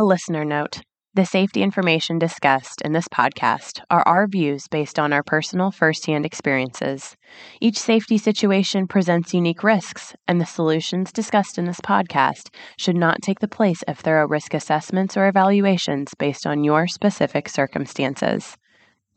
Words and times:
A 0.00 0.04
listener 0.04 0.44
note 0.44 0.80
the 1.14 1.26
safety 1.26 1.60
information 1.60 2.20
discussed 2.20 2.80
in 2.82 2.92
this 2.92 3.08
podcast 3.08 3.80
are 3.90 4.06
our 4.06 4.28
views 4.28 4.68
based 4.68 4.96
on 4.96 5.12
our 5.12 5.24
personal 5.24 5.72
firsthand 5.72 6.24
experiences. 6.24 7.16
Each 7.60 7.76
safety 7.76 8.16
situation 8.16 8.86
presents 8.86 9.34
unique 9.34 9.64
risks, 9.64 10.14
and 10.28 10.40
the 10.40 10.46
solutions 10.46 11.10
discussed 11.10 11.58
in 11.58 11.64
this 11.64 11.80
podcast 11.80 12.54
should 12.78 12.94
not 12.94 13.22
take 13.22 13.40
the 13.40 13.48
place 13.48 13.82
of 13.88 13.98
thorough 13.98 14.28
risk 14.28 14.54
assessments 14.54 15.16
or 15.16 15.26
evaluations 15.26 16.14
based 16.14 16.46
on 16.46 16.62
your 16.62 16.86
specific 16.86 17.48
circumstances. 17.48 18.56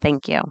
Thank 0.02 0.27
you. 0.27 0.41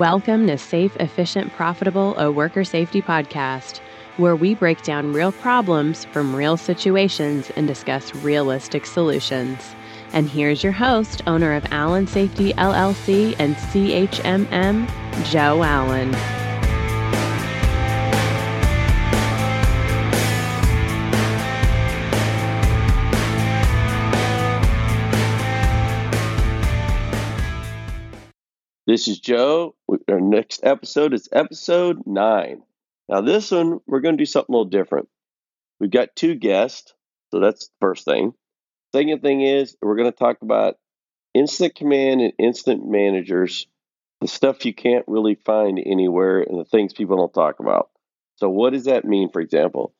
Welcome 0.00 0.48
to 0.48 0.58
Safe, 0.58 0.96
Efficient, 0.96 1.52
Profitable, 1.52 2.18
a 2.18 2.32
Worker 2.32 2.64
Safety 2.64 3.02
Podcast 3.02 3.80
where 4.16 4.36
we 4.36 4.54
break 4.54 4.82
down 4.82 5.12
real 5.12 5.32
problems 5.32 6.04
from 6.06 6.34
real 6.34 6.56
situations 6.56 7.50
and 7.56 7.66
discuss 7.66 8.14
realistic 8.16 8.86
solutions. 8.86 9.74
And 10.12 10.28
here's 10.28 10.62
your 10.62 10.72
host, 10.72 11.22
owner 11.26 11.54
of 11.54 11.66
Allen 11.72 12.06
Safety 12.06 12.52
LLC 12.52 13.34
and 13.38 13.56
CHMM, 13.56 14.88
Joe 15.30 15.62
Allen. 15.62 16.12
This 28.86 29.08
is 29.08 29.18
Joe. 29.18 29.74
Our 30.08 30.20
next 30.20 30.60
episode 30.62 31.14
is 31.14 31.28
episode 31.32 32.06
nine. 32.06 32.62
Now, 33.08 33.20
this 33.20 33.50
one, 33.50 33.80
we're 33.86 34.00
going 34.00 34.16
to 34.16 34.22
do 34.22 34.26
something 34.26 34.54
a 34.54 34.56
little 34.56 34.70
different. 34.70 35.08
We've 35.80 35.90
got 35.90 36.16
two 36.16 36.34
guests, 36.34 36.94
so 37.30 37.40
that's 37.40 37.66
the 37.66 37.74
first 37.80 38.04
thing. 38.04 38.32
Second 38.94 39.22
thing 39.22 39.42
is, 39.42 39.76
we're 39.82 39.96
going 39.96 40.10
to 40.10 40.16
talk 40.16 40.42
about 40.42 40.76
incident 41.34 41.74
command 41.74 42.20
and 42.20 42.32
incident 42.38 42.88
managers, 42.88 43.66
the 44.20 44.28
stuff 44.28 44.64
you 44.64 44.72
can't 44.72 45.04
really 45.08 45.34
find 45.34 45.78
anywhere 45.84 46.40
and 46.40 46.58
the 46.58 46.64
things 46.64 46.92
people 46.92 47.16
don't 47.16 47.34
talk 47.34 47.60
about. 47.60 47.90
So, 48.36 48.48
what 48.48 48.72
does 48.72 48.84
that 48.84 49.04
mean, 49.04 49.30
for 49.30 49.40
example? 49.40 49.94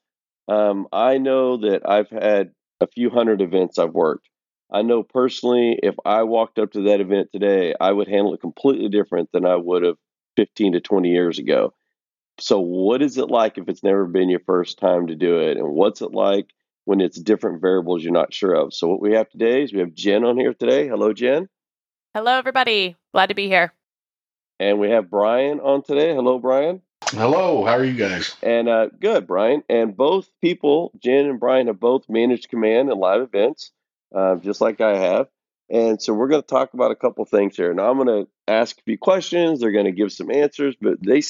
Um, 0.48 0.86
I 0.92 1.18
know 1.18 1.58
that 1.58 1.88
I've 1.88 2.10
had 2.10 2.52
a 2.80 2.86
few 2.86 3.10
hundred 3.10 3.40
events 3.40 3.78
I've 3.78 3.92
worked. 3.92 4.28
I 4.72 4.82
know 4.82 5.02
personally, 5.02 5.78
if 5.82 5.94
I 6.04 6.22
walked 6.22 6.58
up 6.58 6.72
to 6.72 6.82
that 6.84 7.00
event 7.00 7.28
today, 7.32 7.74
I 7.78 7.92
would 7.92 8.08
handle 8.08 8.34
it 8.34 8.40
completely 8.40 8.88
different 8.88 9.30
than 9.32 9.46
I 9.46 9.56
would 9.56 9.82
have 9.82 9.96
15 10.36 10.72
to 10.72 10.80
20 10.80 11.10
years 11.10 11.38
ago. 11.38 11.74
So, 12.38 12.58
what 12.60 13.02
is 13.02 13.16
it 13.18 13.30
like 13.30 13.58
if 13.58 13.68
it's 13.68 13.82
never 13.82 14.06
been 14.06 14.28
your 14.28 14.40
first 14.40 14.78
time 14.78 15.06
to 15.06 15.14
do 15.14 15.38
it? 15.38 15.56
And 15.56 15.68
what's 15.68 16.02
it 16.02 16.12
like 16.12 16.46
when 16.84 17.00
it's 17.00 17.18
different 17.18 17.60
variables 17.60 18.02
you're 18.02 18.12
not 18.12 18.34
sure 18.34 18.54
of? 18.54 18.74
So, 18.74 18.88
what 18.88 19.00
we 19.00 19.14
have 19.14 19.30
today 19.30 19.62
is 19.62 19.72
we 19.72 19.80
have 19.80 19.94
Jen 19.94 20.24
on 20.24 20.36
here 20.36 20.52
today. 20.52 20.88
Hello, 20.88 21.12
Jen. 21.12 21.48
Hello, 22.12 22.32
everybody. 22.32 22.96
Glad 23.12 23.26
to 23.26 23.34
be 23.34 23.48
here. 23.48 23.72
And 24.58 24.78
we 24.80 24.90
have 24.90 25.10
Brian 25.10 25.60
on 25.60 25.82
today. 25.82 26.14
Hello, 26.14 26.38
Brian. 26.38 26.82
Hello. 27.10 27.64
How 27.64 27.72
are 27.72 27.84
you 27.84 27.94
guys? 27.94 28.36
And 28.42 28.68
uh, 28.68 28.88
good, 29.00 29.26
Brian. 29.26 29.62
And 29.68 29.96
both 29.96 30.28
people, 30.40 30.92
Jen 31.00 31.26
and 31.26 31.40
Brian, 31.40 31.68
have 31.68 31.78
both 31.78 32.08
managed 32.08 32.48
command 32.48 32.90
and 32.90 32.98
live 32.98 33.20
events, 33.20 33.70
uh, 34.14 34.36
just 34.36 34.60
like 34.60 34.80
I 34.80 34.96
have. 34.96 35.28
And 35.70 36.02
so 36.02 36.12
we're 36.12 36.28
going 36.28 36.42
to 36.42 36.46
talk 36.46 36.74
about 36.74 36.90
a 36.90 36.96
couple 36.96 37.24
things 37.24 37.56
here. 37.56 37.72
Now 37.72 37.90
I'm 37.90 37.96
going 37.96 38.24
to 38.24 38.28
ask 38.48 38.78
a 38.78 38.82
few 38.82 38.98
questions. 38.98 39.60
They're 39.60 39.72
going 39.72 39.86
to 39.86 39.92
give 39.92 40.12
some 40.12 40.30
answers, 40.30 40.76
but 40.80 41.02
they 41.02 41.20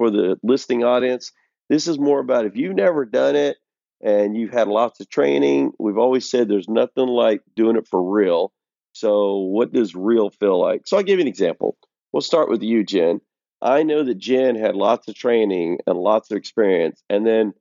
for 0.00 0.10
the 0.10 0.38
listening 0.42 0.82
audience. 0.82 1.30
This 1.68 1.86
is 1.86 1.98
more 1.98 2.20
about 2.20 2.46
if 2.46 2.56
you've 2.56 2.74
never 2.74 3.04
done 3.04 3.36
it 3.36 3.58
and 4.02 4.34
you've 4.34 4.50
had 4.50 4.66
lots 4.66 4.98
of 4.98 5.10
training, 5.10 5.72
we've 5.78 5.98
always 5.98 6.30
said 6.30 6.48
there's 6.48 6.70
nothing 6.70 7.06
like 7.06 7.42
doing 7.54 7.76
it 7.76 7.86
for 7.86 8.02
real. 8.02 8.50
So, 8.94 9.36
what 9.36 9.74
does 9.74 9.94
real 9.94 10.30
feel 10.30 10.58
like? 10.58 10.86
So, 10.86 10.96
I'll 10.96 11.02
give 11.02 11.18
you 11.18 11.24
an 11.24 11.28
example. 11.28 11.76
We'll 12.12 12.22
start 12.22 12.48
with 12.48 12.62
you, 12.62 12.82
Jen. 12.82 13.20
I 13.60 13.82
know 13.82 14.02
that 14.02 14.16
Jen 14.16 14.56
had 14.56 14.74
lots 14.74 15.06
of 15.06 15.16
training 15.16 15.80
and 15.86 15.98
lots 15.98 16.30
of 16.30 16.38
experience. 16.38 17.02
And 17.10 17.26
then 17.26 17.52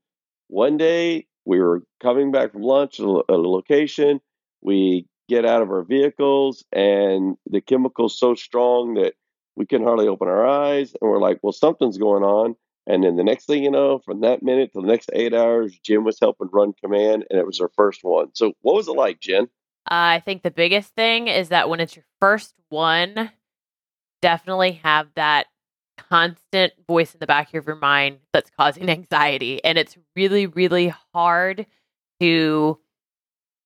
one 0.47 0.77
day 0.77 1.27
we 1.43 1.59
were 1.59 1.83
coming 2.01 2.31
back 2.31 2.53
from 2.53 2.61
lunch 2.61 3.01
at 3.01 3.05
a 3.05 3.35
location. 3.35 4.21
We 4.61 5.07
get 5.27 5.45
out 5.45 5.61
of 5.61 5.71
our 5.71 5.83
vehicles, 5.83 6.63
and 6.71 7.35
the 7.49 7.59
chemical's 7.59 8.17
so 8.17 8.33
strong 8.33 8.93
that 8.93 9.13
we 9.55 9.65
couldn't 9.65 9.87
hardly 9.87 10.07
open 10.07 10.27
our 10.27 10.47
eyes, 10.47 10.93
and 10.99 11.09
we're 11.09 11.19
like, 11.19 11.39
well, 11.41 11.53
something's 11.53 11.97
going 11.97 12.23
on. 12.23 12.55
And 12.87 13.03
then 13.03 13.17
the 13.17 13.23
next 13.23 13.45
thing 13.45 13.63
you 13.63 13.69
know, 13.69 13.99
from 13.99 14.21
that 14.21 14.41
minute 14.41 14.73
to 14.73 14.81
the 14.81 14.87
next 14.87 15.11
eight 15.13 15.33
hours, 15.33 15.77
Jen 15.83 16.03
was 16.03 16.19
helping 16.19 16.49
run 16.51 16.73
command, 16.73 17.25
and 17.29 17.39
it 17.39 17.45
was 17.45 17.59
her 17.59 17.69
first 17.75 18.03
one. 18.03 18.29
So, 18.33 18.53
what 18.61 18.75
was 18.75 18.87
it 18.87 18.93
like, 18.93 19.19
Jen? 19.19 19.47
I 19.87 20.21
think 20.21 20.43
the 20.43 20.51
biggest 20.51 20.95
thing 20.95 21.27
is 21.27 21.49
that 21.49 21.69
when 21.69 21.79
it's 21.79 21.95
your 21.95 22.05
first 22.19 22.53
one, 22.69 23.31
definitely 24.21 24.73
have 24.83 25.07
that 25.15 25.47
constant 25.97 26.73
voice 26.87 27.13
in 27.13 27.19
the 27.19 27.27
back 27.27 27.53
of 27.53 27.65
your 27.65 27.75
mind 27.75 28.19
that's 28.33 28.51
causing 28.57 28.89
anxiety. 28.89 29.63
And 29.63 29.77
it's 29.77 29.97
really, 30.15 30.47
really 30.47 30.93
hard 31.13 31.65
to 32.19 32.79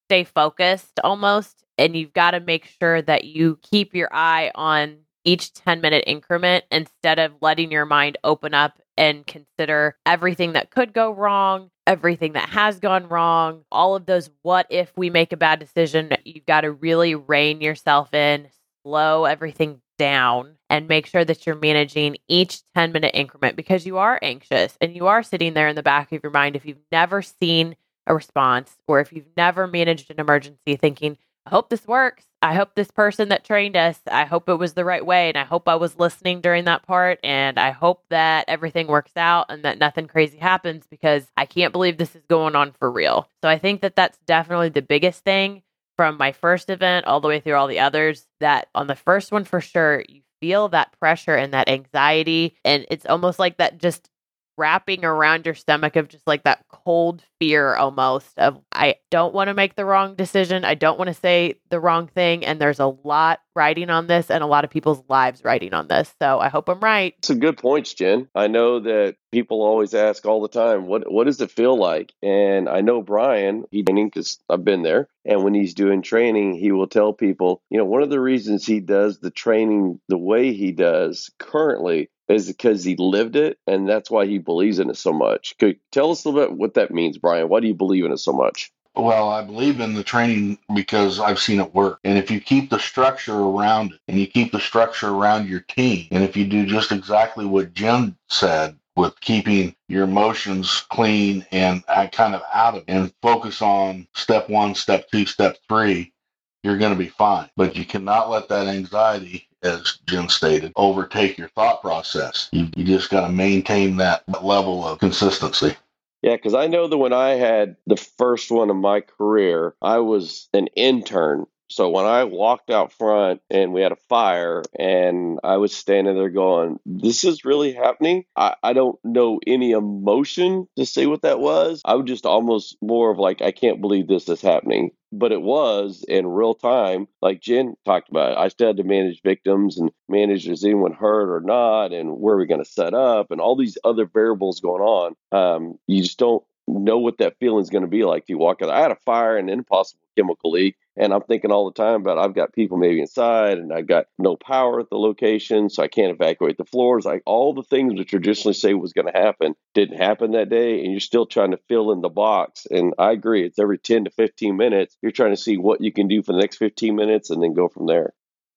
stay 0.08 0.24
focused 0.24 1.00
almost. 1.04 1.64
And 1.78 1.96
you've 1.96 2.14
got 2.14 2.32
to 2.32 2.40
make 2.40 2.66
sure 2.66 3.02
that 3.02 3.24
you 3.24 3.58
keep 3.62 3.94
your 3.96 4.10
eye 4.12 4.52
on 4.54 4.98
each 5.24 5.54
10 5.54 5.82
minute 5.82 6.04
increment 6.08 6.66
instead 6.72 7.20
of 7.20 7.34
letting 7.42 7.72
your 7.72 7.86
mind 7.86 8.18
open 8.24 8.54
up 8.54 8.80
and 8.98 9.26
consider 9.26 9.98
everything 10.06 10.54
that 10.54 10.70
could 10.70 10.94
go 10.94 11.12
wrong, 11.12 11.70
everything 11.88 12.34
that 12.34 12.50
has 12.50 12.80
gone 12.80 13.08
wrong, 13.08 13.64
all 13.72 13.96
of 13.96 14.06
those 14.06 14.30
what 14.42 14.68
if 14.70 14.92
we 14.96 15.10
make 15.10 15.34
a 15.34 15.38
bad 15.38 15.60
decision. 15.60 16.12
You've 16.24 16.46
got 16.46 16.62
to 16.62 16.72
really 16.72 17.16
rein 17.16 17.62
yourself 17.62 18.14
in, 18.14 18.48
slow 18.84 19.26
everything 19.26 19.82
down, 19.98 20.56
and 20.70 20.88
make 20.88 21.06
sure 21.06 21.26
that 21.26 21.46
you're 21.46 21.56
managing 21.56 22.18
each 22.28 22.62
10 22.76 22.92
minute 22.92 23.12
increment 23.14 23.56
because 23.56 23.86
you 23.86 23.98
are 23.98 24.20
anxious 24.22 24.78
and 24.82 24.96
you 24.96 25.08
are 25.08 25.24
sitting 25.24 25.54
there 25.54 25.68
in 25.68 25.76
the 25.76 25.84
back 25.84 26.12
of 26.12 26.22
your 26.24 26.32
mind. 26.32 26.56
If 26.56 26.66
you've 26.66 26.78
never 26.92 27.22
seen 27.22 27.76
a 28.06 28.14
response 28.14 28.76
or 28.88 29.00
if 29.00 29.14
you've 29.14 29.30
never 29.38 29.68
managed 29.68 30.12
an 30.12 30.20
emergency, 30.20 30.76
thinking, 30.76 31.18
I 31.46 31.50
hope 31.50 31.70
this 31.70 31.86
works. 31.88 32.26
I 32.42 32.56
hope 32.56 32.76
this 32.76 32.92
person 32.92 33.30
that 33.30 33.46
trained 33.46 33.78
us, 33.78 34.00
I 34.10 34.26
hope 34.26 34.50
it 34.50 34.56
was 34.56 34.74
the 34.74 34.86
right 34.86 35.06
way. 35.06 35.30
And 35.30 35.38
I 35.38 35.44
hope 35.44 35.68
I 35.68 35.76
was 35.76 35.98
listening 35.98 36.42
during 36.42 36.66
that 36.66 36.84
part. 36.86 37.20
And 37.24 37.58
I 37.58 37.72
hope 37.72 38.04
that 38.10 38.46
everything 38.50 38.88
works 38.88 39.16
out 39.16 39.46
and 39.50 39.64
that 39.64 39.78
nothing 39.78 40.08
crazy 40.08 40.38
happens 40.38 40.86
because 40.90 41.26
I 41.38 41.46
can't 41.46 41.72
believe 41.72 41.98
this 41.98 42.16
is 42.16 42.26
going 42.30 42.56
on 42.56 42.74
for 42.74 42.92
real. 42.92 43.30
So 43.42 43.50
I 43.50 43.60
think 43.60 43.82
that 43.82 43.96
that's 43.96 44.18
definitely 44.26 44.70
the 44.70 44.82
biggest 44.82 45.24
thing 45.24 45.64
from 45.96 46.18
my 46.18 46.32
first 46.32 46.70
event 46.70 47.06
all 47.06 47.22
the 47.22 47.28
way 47.28 47.40
through 47.40 47.56
all 47.56 47.68
the 47.68 47.80
others. 47.80 48.28
That 48.42 48.68
on 48.76 48.88
the 48.88 48.96
first 48.96 49.32
one, 49.32 49.46
for 49.46 49.62
sure, 49.62 50.04
you 50.10 50.22
feel 50.42 50.68
that 50.70 50.98
pressure 51.00 51.36
and 51.36 51.54
that 51.54 51.70
anxiety. 51.70 52.58
And 52.66 52.86
it's 52.90 53.06
almost 53.06 53.40
like 53.40 53.58
that 53.58 53.78
just 53.78 54.10
wrapping 54.58 55.04
around 55.06 55.46
your 55.46 55.56
stomach 55.56 55.96
of 55.96 56.08
just 56.08 56.28
like 56.28 56.44
that 56.44 56.66
cold 56.70 57.24
fear 57.40 57.76
almost 57.76 58.38
of 58.38 58.60
I 58.72 58.96
don't 59.10 59.34
want 59.34 59.48
to 59.48 59.54
make 59.54 59.76
the 59.76 59.86
wrong 59.86 60.16
decision. 60.16 60.66
I 60.66 60.76
don't 60.76 60.98
want 60.98 61.08
to 61.08 61.14
say 61.14 61.56
the 61.70 61.80
wrong 61.80 62.08
thing. 62.08 62.46
And 62.46 62.60
there's 62.60 62.80
a 62.80 62.88
lot 62.88 63.40
riding 63.56 63.90
on 63.90 64.08
this 64.08 64.30
and 64.30 64.44
a 64.44 64.48
lot 64.48 64.64
of 64.64 64.70
people's 64.70 65.04
lives 65.10 65.44
riding 65.44 65.74
on 65.74 65.88
this. 65.88 66.14
So 66.22 66.40
I 66.40 66.50
hope 66.50 66.70
I'm 66.70 66.80
right. 66.80 67.14
Some 67.24 67.40
good 67.40 67.58
points, 67.58 67.94
Jen. 67.94 68.28
I 68.34 68.48
know 68.48 68.80
that 68.82 69.16
people 69.32 69.62
always 69.62 69.94
ask 69.94 70.26
all 70.26 70.42
the 70.42 70.48
time, 70.48 70.88
what 70.88 71.12
what 71.12 71.26
does 71.26 71.42
it 71.42 71.52
feel 71.52 71.78
like? 71.78 72.14
And 72.22 72.70
I 72.70 72.82
know 72.82 73.02
Brian, 73.02 73.66
he 73.72 73.82
training 73.82 74.08
because 74.08 74.40
I've 74.50 74.66
been 74.66 74.84
there. 74.84 75.08
And 75.26 75.44
when 75.44 75.54
he's 75.54 75.74
doing 75.74 76.02
training, 76.02 76.56
he 76.56 76.72
will 76.72 76.88
tell 76.88 77.14
people, 77.14 77.62
you 77.70 77.78
know, 77.78 77.86
one 77.86 78.04
of 78.04 78.10
the 78.10 78.20
reasons 78.20 78.66
he 78.66 78.80
does 78.80 79.20
the 79.20 79.32
training 79.32 80.00
the 80.10 80.18
way 80.18 80.54
he 80.54 80.72
does 80.72 81.32
currently 81.40 82.10
is 82.30 82.48
because 82.48 82.84
he 82.84 82.96
lived 82.98 83.36
it 83.36 83.58
and 83.68 83.88
that's 83.88 84.10
why 84.10 84.26
he 84.26 84.38
believes 84.38 84.80
in 84.80 84.90
it 84.90 84.98
so 84.98 85.14
much. 85.14 85.56
Could 85.60 85.80
tell 85.92 86.12
us 86.12 86.26
a 86.26 86.30
little 86.30 86.50
bit 86.50 86.58
what 86.58 86.76
that 86.76 86.92
means, 86.92 87.18
Brian? 87.18 87.50
Why 87.50 87.60
do 87.60 87.68
you 87.68 87.74
believe 87.74 88.06
in 88.06 88.12
it 88.12 88.18
so 88.18 88.34
much? 88.34 88.72
Well, 88.96 89.30
I 89.30 89.44
believe 89.44 89.80
in 89.80 89.96
the 89.96 90.04
training 90.04 90.60
because 90.74 91.20
I've 91.20 91.40
seen 91.40 91.60
it 91.60 91.74
work. 91.74 92.00
And 92.04 92.18
if 92.18 92.30
you 92.30 92.40
keep 92.40 92.70
the 92.70 92.78
structure 92.78 93.38
around 93.38 93.94
it 93.94 94.00
and 94.08 94.20
you 94.20 94.28
keep 94.28 94.52
the 94.52 94.60
structure 94.60 95.10
around 95.10 95.50
your 95.50 95.62
team, 95.62 96.08
and 96.12 96.24
if 96.24 96.38
you 96.38 96.46
do 96.46 96.66
just 96.66 96.92
exactly 96.92 97.46
what 97.46 97.74
Jen 97.74 98.16
said 98.30 98.78
with 98.96 99.20
keeping 99.20 99.76
your 99.88 100.04
emotions 100.04 100.86
clean 100.92 101.44
and 101.52 101.84
uh, 101.88 102.08
kind 102.08 102.36
of 102.36 102.44
out 102.54 102.76
of 102.76 102.82
it 102.82 102.86
and 102.88 103.12
focus 103.24 103.64
on 103.64 104.08
step 104.14 104.48
one, 104.48 104.76
step 104.76 105.10
two, 105.10 105.26
step 105.26 105.58
three, 105.68 106.14
you're 106.62 106.78
going 106.78 106.94
to 106.94 107.00
be 107.00 107.10
fine. 107.10 107.50
But 107.58 107.76
you 107.76 107.86
cannot 107.86 108.30
let 108.30 108.48
that 108.50 108.68
anxiety 108.68 109.50
as 109.64 110.00
Jen 110.08 110.30
stated, 110.30 110.74
overtake 110.76 111.38
your 111.38 111.50
thought 111.50 111.82
process. 111.82 112.50
You, 112.52 112.70
you 112.76 112.84
just 112.84 113.10
got 113.10 113.28
to 113.28 113.34
maintain 113.34 113.98
that 113.98 114.24
level 114.44 114.86
of 114.86 115.00
consistency. 115.00 115.76
Yeah, 116.22 116.38
because 116.38 116.54
I 116.54 116.68
know 116.68 116.88
that 116.88 116.98
when 116.98 117.12
I 117.12 117.32
had 117.32 117.76
the 117.86 117.98
first 117.98 118.50
one 118.50 118.70
of 118.70 118.78
my 118.78 119.02
career, 119.02 119.76
I 119.82 119.98
was 120.00 120.48
an 120.54 120.68
intern. 120.68 121.46
So 121.74 121.90
when 121.90 122.06
I 122.06 122.26
walked 122.26 122.70
out 122.70 122.94
front 122.94 123.42
and 123.50 123.74
we 123.74 123.82
had 123.82 123.92
a 123.92 124.08
fire 124.08 124.62
and 124.78 125.40
I 125.44 125.58
was 125.58 125.76
standing 125.76 126.14
there 126.14 126.30
going, 126.30 126.78
this 126.86 127.24
is 127.24 127.46
really 127.46 127.74
happening. 127.74 128.26
I, 128.36 128.54
I 128.62 128.74
don't 128.74 129.00
know 129.04 129.40
any 129.48 129.72
emotion 129.72 130.68
to 130.78 130.86
say 130.86 131.08
what 131.08 131.24
that 131.24 131.40
was. 131.40 131.82
I 131.84 131.96
was 131.96 132.06
just 132.06 132.28
almost 132.28 132.78
more 132.80 133.10
of 133.10 133.18
like, 133.18 133.42
I 133.42 133.52
can't 133.52 133.82
believe 133.82 134.08
this 134.08 134.30
is 134.30 134.42
happening 134.42 134.92
but 135.16 135.32
it 135.32 135.44
was 135.44 136.04
in 136.08 136.26
real 136.26 136.56
time, 136.56 137.08
like 137.22 137.40
Jen 137.40 137.76
talked 137.86 138.10
about. 138.10 138.36
I 138.36 138.48
still 138.48 138.68
had 138.68 138.78
to 138.78 138.84
manage 138.84 139.22
victims 139.22 139.78
and 139.78 139.92
manage 140.10 140.48
is 140.48 140.64
anyone 140.64 140.92
hurt 140.92 141.32
or 141.32 141.40
not, 141.40 141.94
and 141.94 142.18
where 142.18 142.34
are 142.34 142.40
we 142.40 142.48
going 142.48 142.64
to 142.64 142.70
set 142.70 142.96
up, 142.96 143.30
and 143.30 143.40
all 143.40 143.56
these 143.56 143.78
other 143.84 144.08
variables 144.08 144.60
going 144.60 144.82
on. 144.82 145.14
Um, 145.32 145.78
you 145.86 146.02
just 146.02 146.18
don't 146.18 146.44
know 146.68 146.98
what 146.98 147.20
that 147.20 147.38
feeling 147.40 147.62
is 147.62 147.70
going 147.70 147.84
to 147.84 147.88
be 147.88 148.04
like. 148.04 148.24
You 148.28 148.40
walk 148.40 148.64
out. 148.64 148.72
I 148.72 148.82
had 148.82 148.92
a 148.92 148.98
fire 149.06 149.38
and 149.38 149.52
an 149.52 149.60
impossible 149.60 150.02
chemical 150.18 150.52
leak, 150.52 150.76
and 150.96 151.14
I'm 151.14 151.22
thinking 151.22 151.52
all 151.52 151.66
the 151.70 151.82
time 151.82 152.02
about 152.02 152.20
I've 152.20 152.36
got 152.36 152.54
people 152.54 152.78
maybe 152.78 153.02
inside, 153.02 153.58
and 153.58 153.74
I've 153.74 153.88
got 153.88 154.06
no 154.18 154.36
power 154.36 154.80
at 154.80 154.90
the 154.90 154.98
location, 154.98 155.70
so 155.70 155.84
I 155.84 155.88
can't 155.88 156.12
evacuate 156.12 156.58
the 156.58 156.66
floors. 156.66 157.06
Like 157.06 157.24
all 157.26 157.54
the 157.54 157.64
things 157.64 157.94
we 157.94 158.06
traditionally 158.06 158.54
say 158.54 158.74
was 158.74 158.94
going 158.94 159.12
to 159.12 159.20
happen 159.20 159.56
didn't 159.74 159.98
happen 159.98 160.32
that 160.32 160.50
day, 160.50 160.80
and 160.84 160.92
you're 160.92 161.00
still 161.00 161.26
trying 161.26 161.52
to 161.52 161.60
fill 161.68 161.92
in 161.92 162.02
the 162.02 162.10
box. 162.10 162.68
And 162.70 162.94
I 162.98 163.12
agree, 163.12 163.46
it's 163.46 163.60
every 163.60 163.78
10 163.78 164.06
to 164.06 164.12
15 164.12 164.56
minutes. 164.56 164.98
You're 165.02 165.12
trying 165.12 165.34
to 165.36 165.42
see 165.42 165.58
what 165.58 165.82
you 165.82 165.92
can 165.92 166.08
do 166.08 166.22
for 166.22 166.34
the 166.34 166.40
next 166.40 166.58
15 166.58 166.96
minutes, 166.96 167.30
and 167.30 167.42
then 167.42 167.54
go 167.54 167.68
from 167.68 167.88
there. 167.88 168.14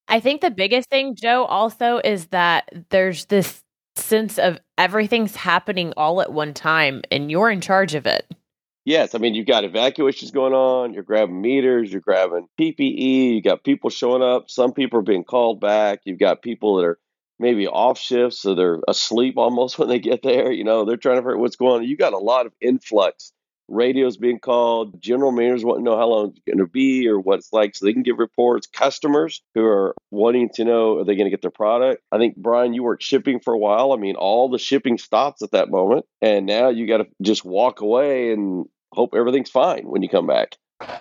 I 0.08 0.20
think 0.20 0.40
the 0.40 0.50
biggest 0.50 0.88
thing, 0.88 1.16
Joe, 1.16 1.44
also 1.44 2.00
is 2.04 2.26
that 2.26 2.70
there's 2.90 3.24
this 3.24 3.62
sense 3.96 4.38
of 4.38 4.60
everything's 4.78 5.34
happening 5.34 5.92
all 5.96 6.20
at 6.20 6.32
one 6.32 6.54
time, 6.54 7.02
and 7.10 7.30
you're 7.30 7.50
in 7.50 7.60
charge 7.60 7.94
of 7.94 8.06
it. 8.06 8.30
Yes, 8.86 9.16
I 9.16 9.18
mean 9.18 9.34
you've 9.34 9.48
got 9.48 9.64
evacuations 9.64 10.30
going 10.30 10.52
on. 10.52 10.94
You're 10.94 11.02
grabbing 11.02 11.40
meters. 11.40 11.90
You're 11.90 12.00
grabbing 12.00 12.46
PPE. 12.58 13.34
You 13.34 13.42
got 13.42 13.64
people 13.64 13.90
showing 13.90 14.22
up. 14.22 14.48
Some 14.48 14.72
people 14.72 15.00
are 15.00 15.02
being 15.02 15.24
called 15.24 15.60
back. 15.60 16.02
You've 16.04 16.20
got 16.20 16.40
people 16.40 16.76
that 16.76 16.84
are 16.84 16.98
maybe 17.40 17.66
off 17.66 17.98
shifts, 17.98 18.40
so 18.40 18.54
they're 18.54 18.78
asleep 18.86 19.38
almost 19.38 19.76
when 19.80 19.88
they 19.88 19.98
get 19.98 20.22
there. 20.22 20.52
You 20.52 20.62
know, 20.62 20.84
they're 20.84 20.96
trying 20.96 21.16
to 21.16 21.22
figure 21.22 21.34
out 21.34 21.40
what's 21.40 21.56
going 21.56 21.82
on. 21.82 21.88
You 21.88 21.96
got 21.96 22.12
a 22.12 22.18
lot 22.18 22.46
of 22.46 22.52
influx 22.60 23.32
radios 23.68 24.16
being 24.16 24.38
called, 24.38 25.00
general 25.00 25.32
managers 25.32 25.64
want 25.64 25.80
to 25.80 25.84
know 25.84 25.96
how 25.96 26.06
long 26.06 26.28
it's 26.28 26.40
going 26.46 26.58
to 26.58 26.66
be 26.70 27.08
or 27.08 27.18
what 27.18 27.38
it's 27.38 27.52
like 27.52 27.74
so 27.74 27.84
they 27.84 27.92
can 27.92 28.02
give 28.02 28.18
reports. 28.18 28.66
Customers 28.66 29.42
who 29.54 29.64
are 29.64 29.94
wanting 30.10 30.50
to 30.54 30.64
know 30.64 30.98
are 30.98 31.04
they 31.04 31.16
going 31.16 31.26
to 31.26 31.30
get 31.30 31.42
their 31.42 31.50
product. 31.50 32.02
I 32.12 32.18
think, 32.18 32.36
Brian, 32.36 32.74
you 32.74 32.82
worked 32.82 33.02
shipping 33.02 33.40
for 33.40 33.52
a 33.52 33.58
while. 33.58 33.92
I 33.92 33.96
mean, 33.96 34.16
all 34.16 34.48
the 34.48 34.58
shipping 34.58 34.98
stops 34.98 35.42
at 35.42 35.52
that 35.52 35.70
moment. 35.70 36.06
And 36.22 36.46
now 36.46 36.68
you 36.68 36.86
got 36.86 36.98
to 36.98 37.06
just 37.22 37.44
walk 37.44 37.80
away 37.80 38.32
and 38.32 38.66
hope 38.96 39.14
everything's 39.14 39.50
fine 39.50 39.84
when 39.86 40.02
you 40.02 40.08
come 40.08 40.26
back. 40.26 40.56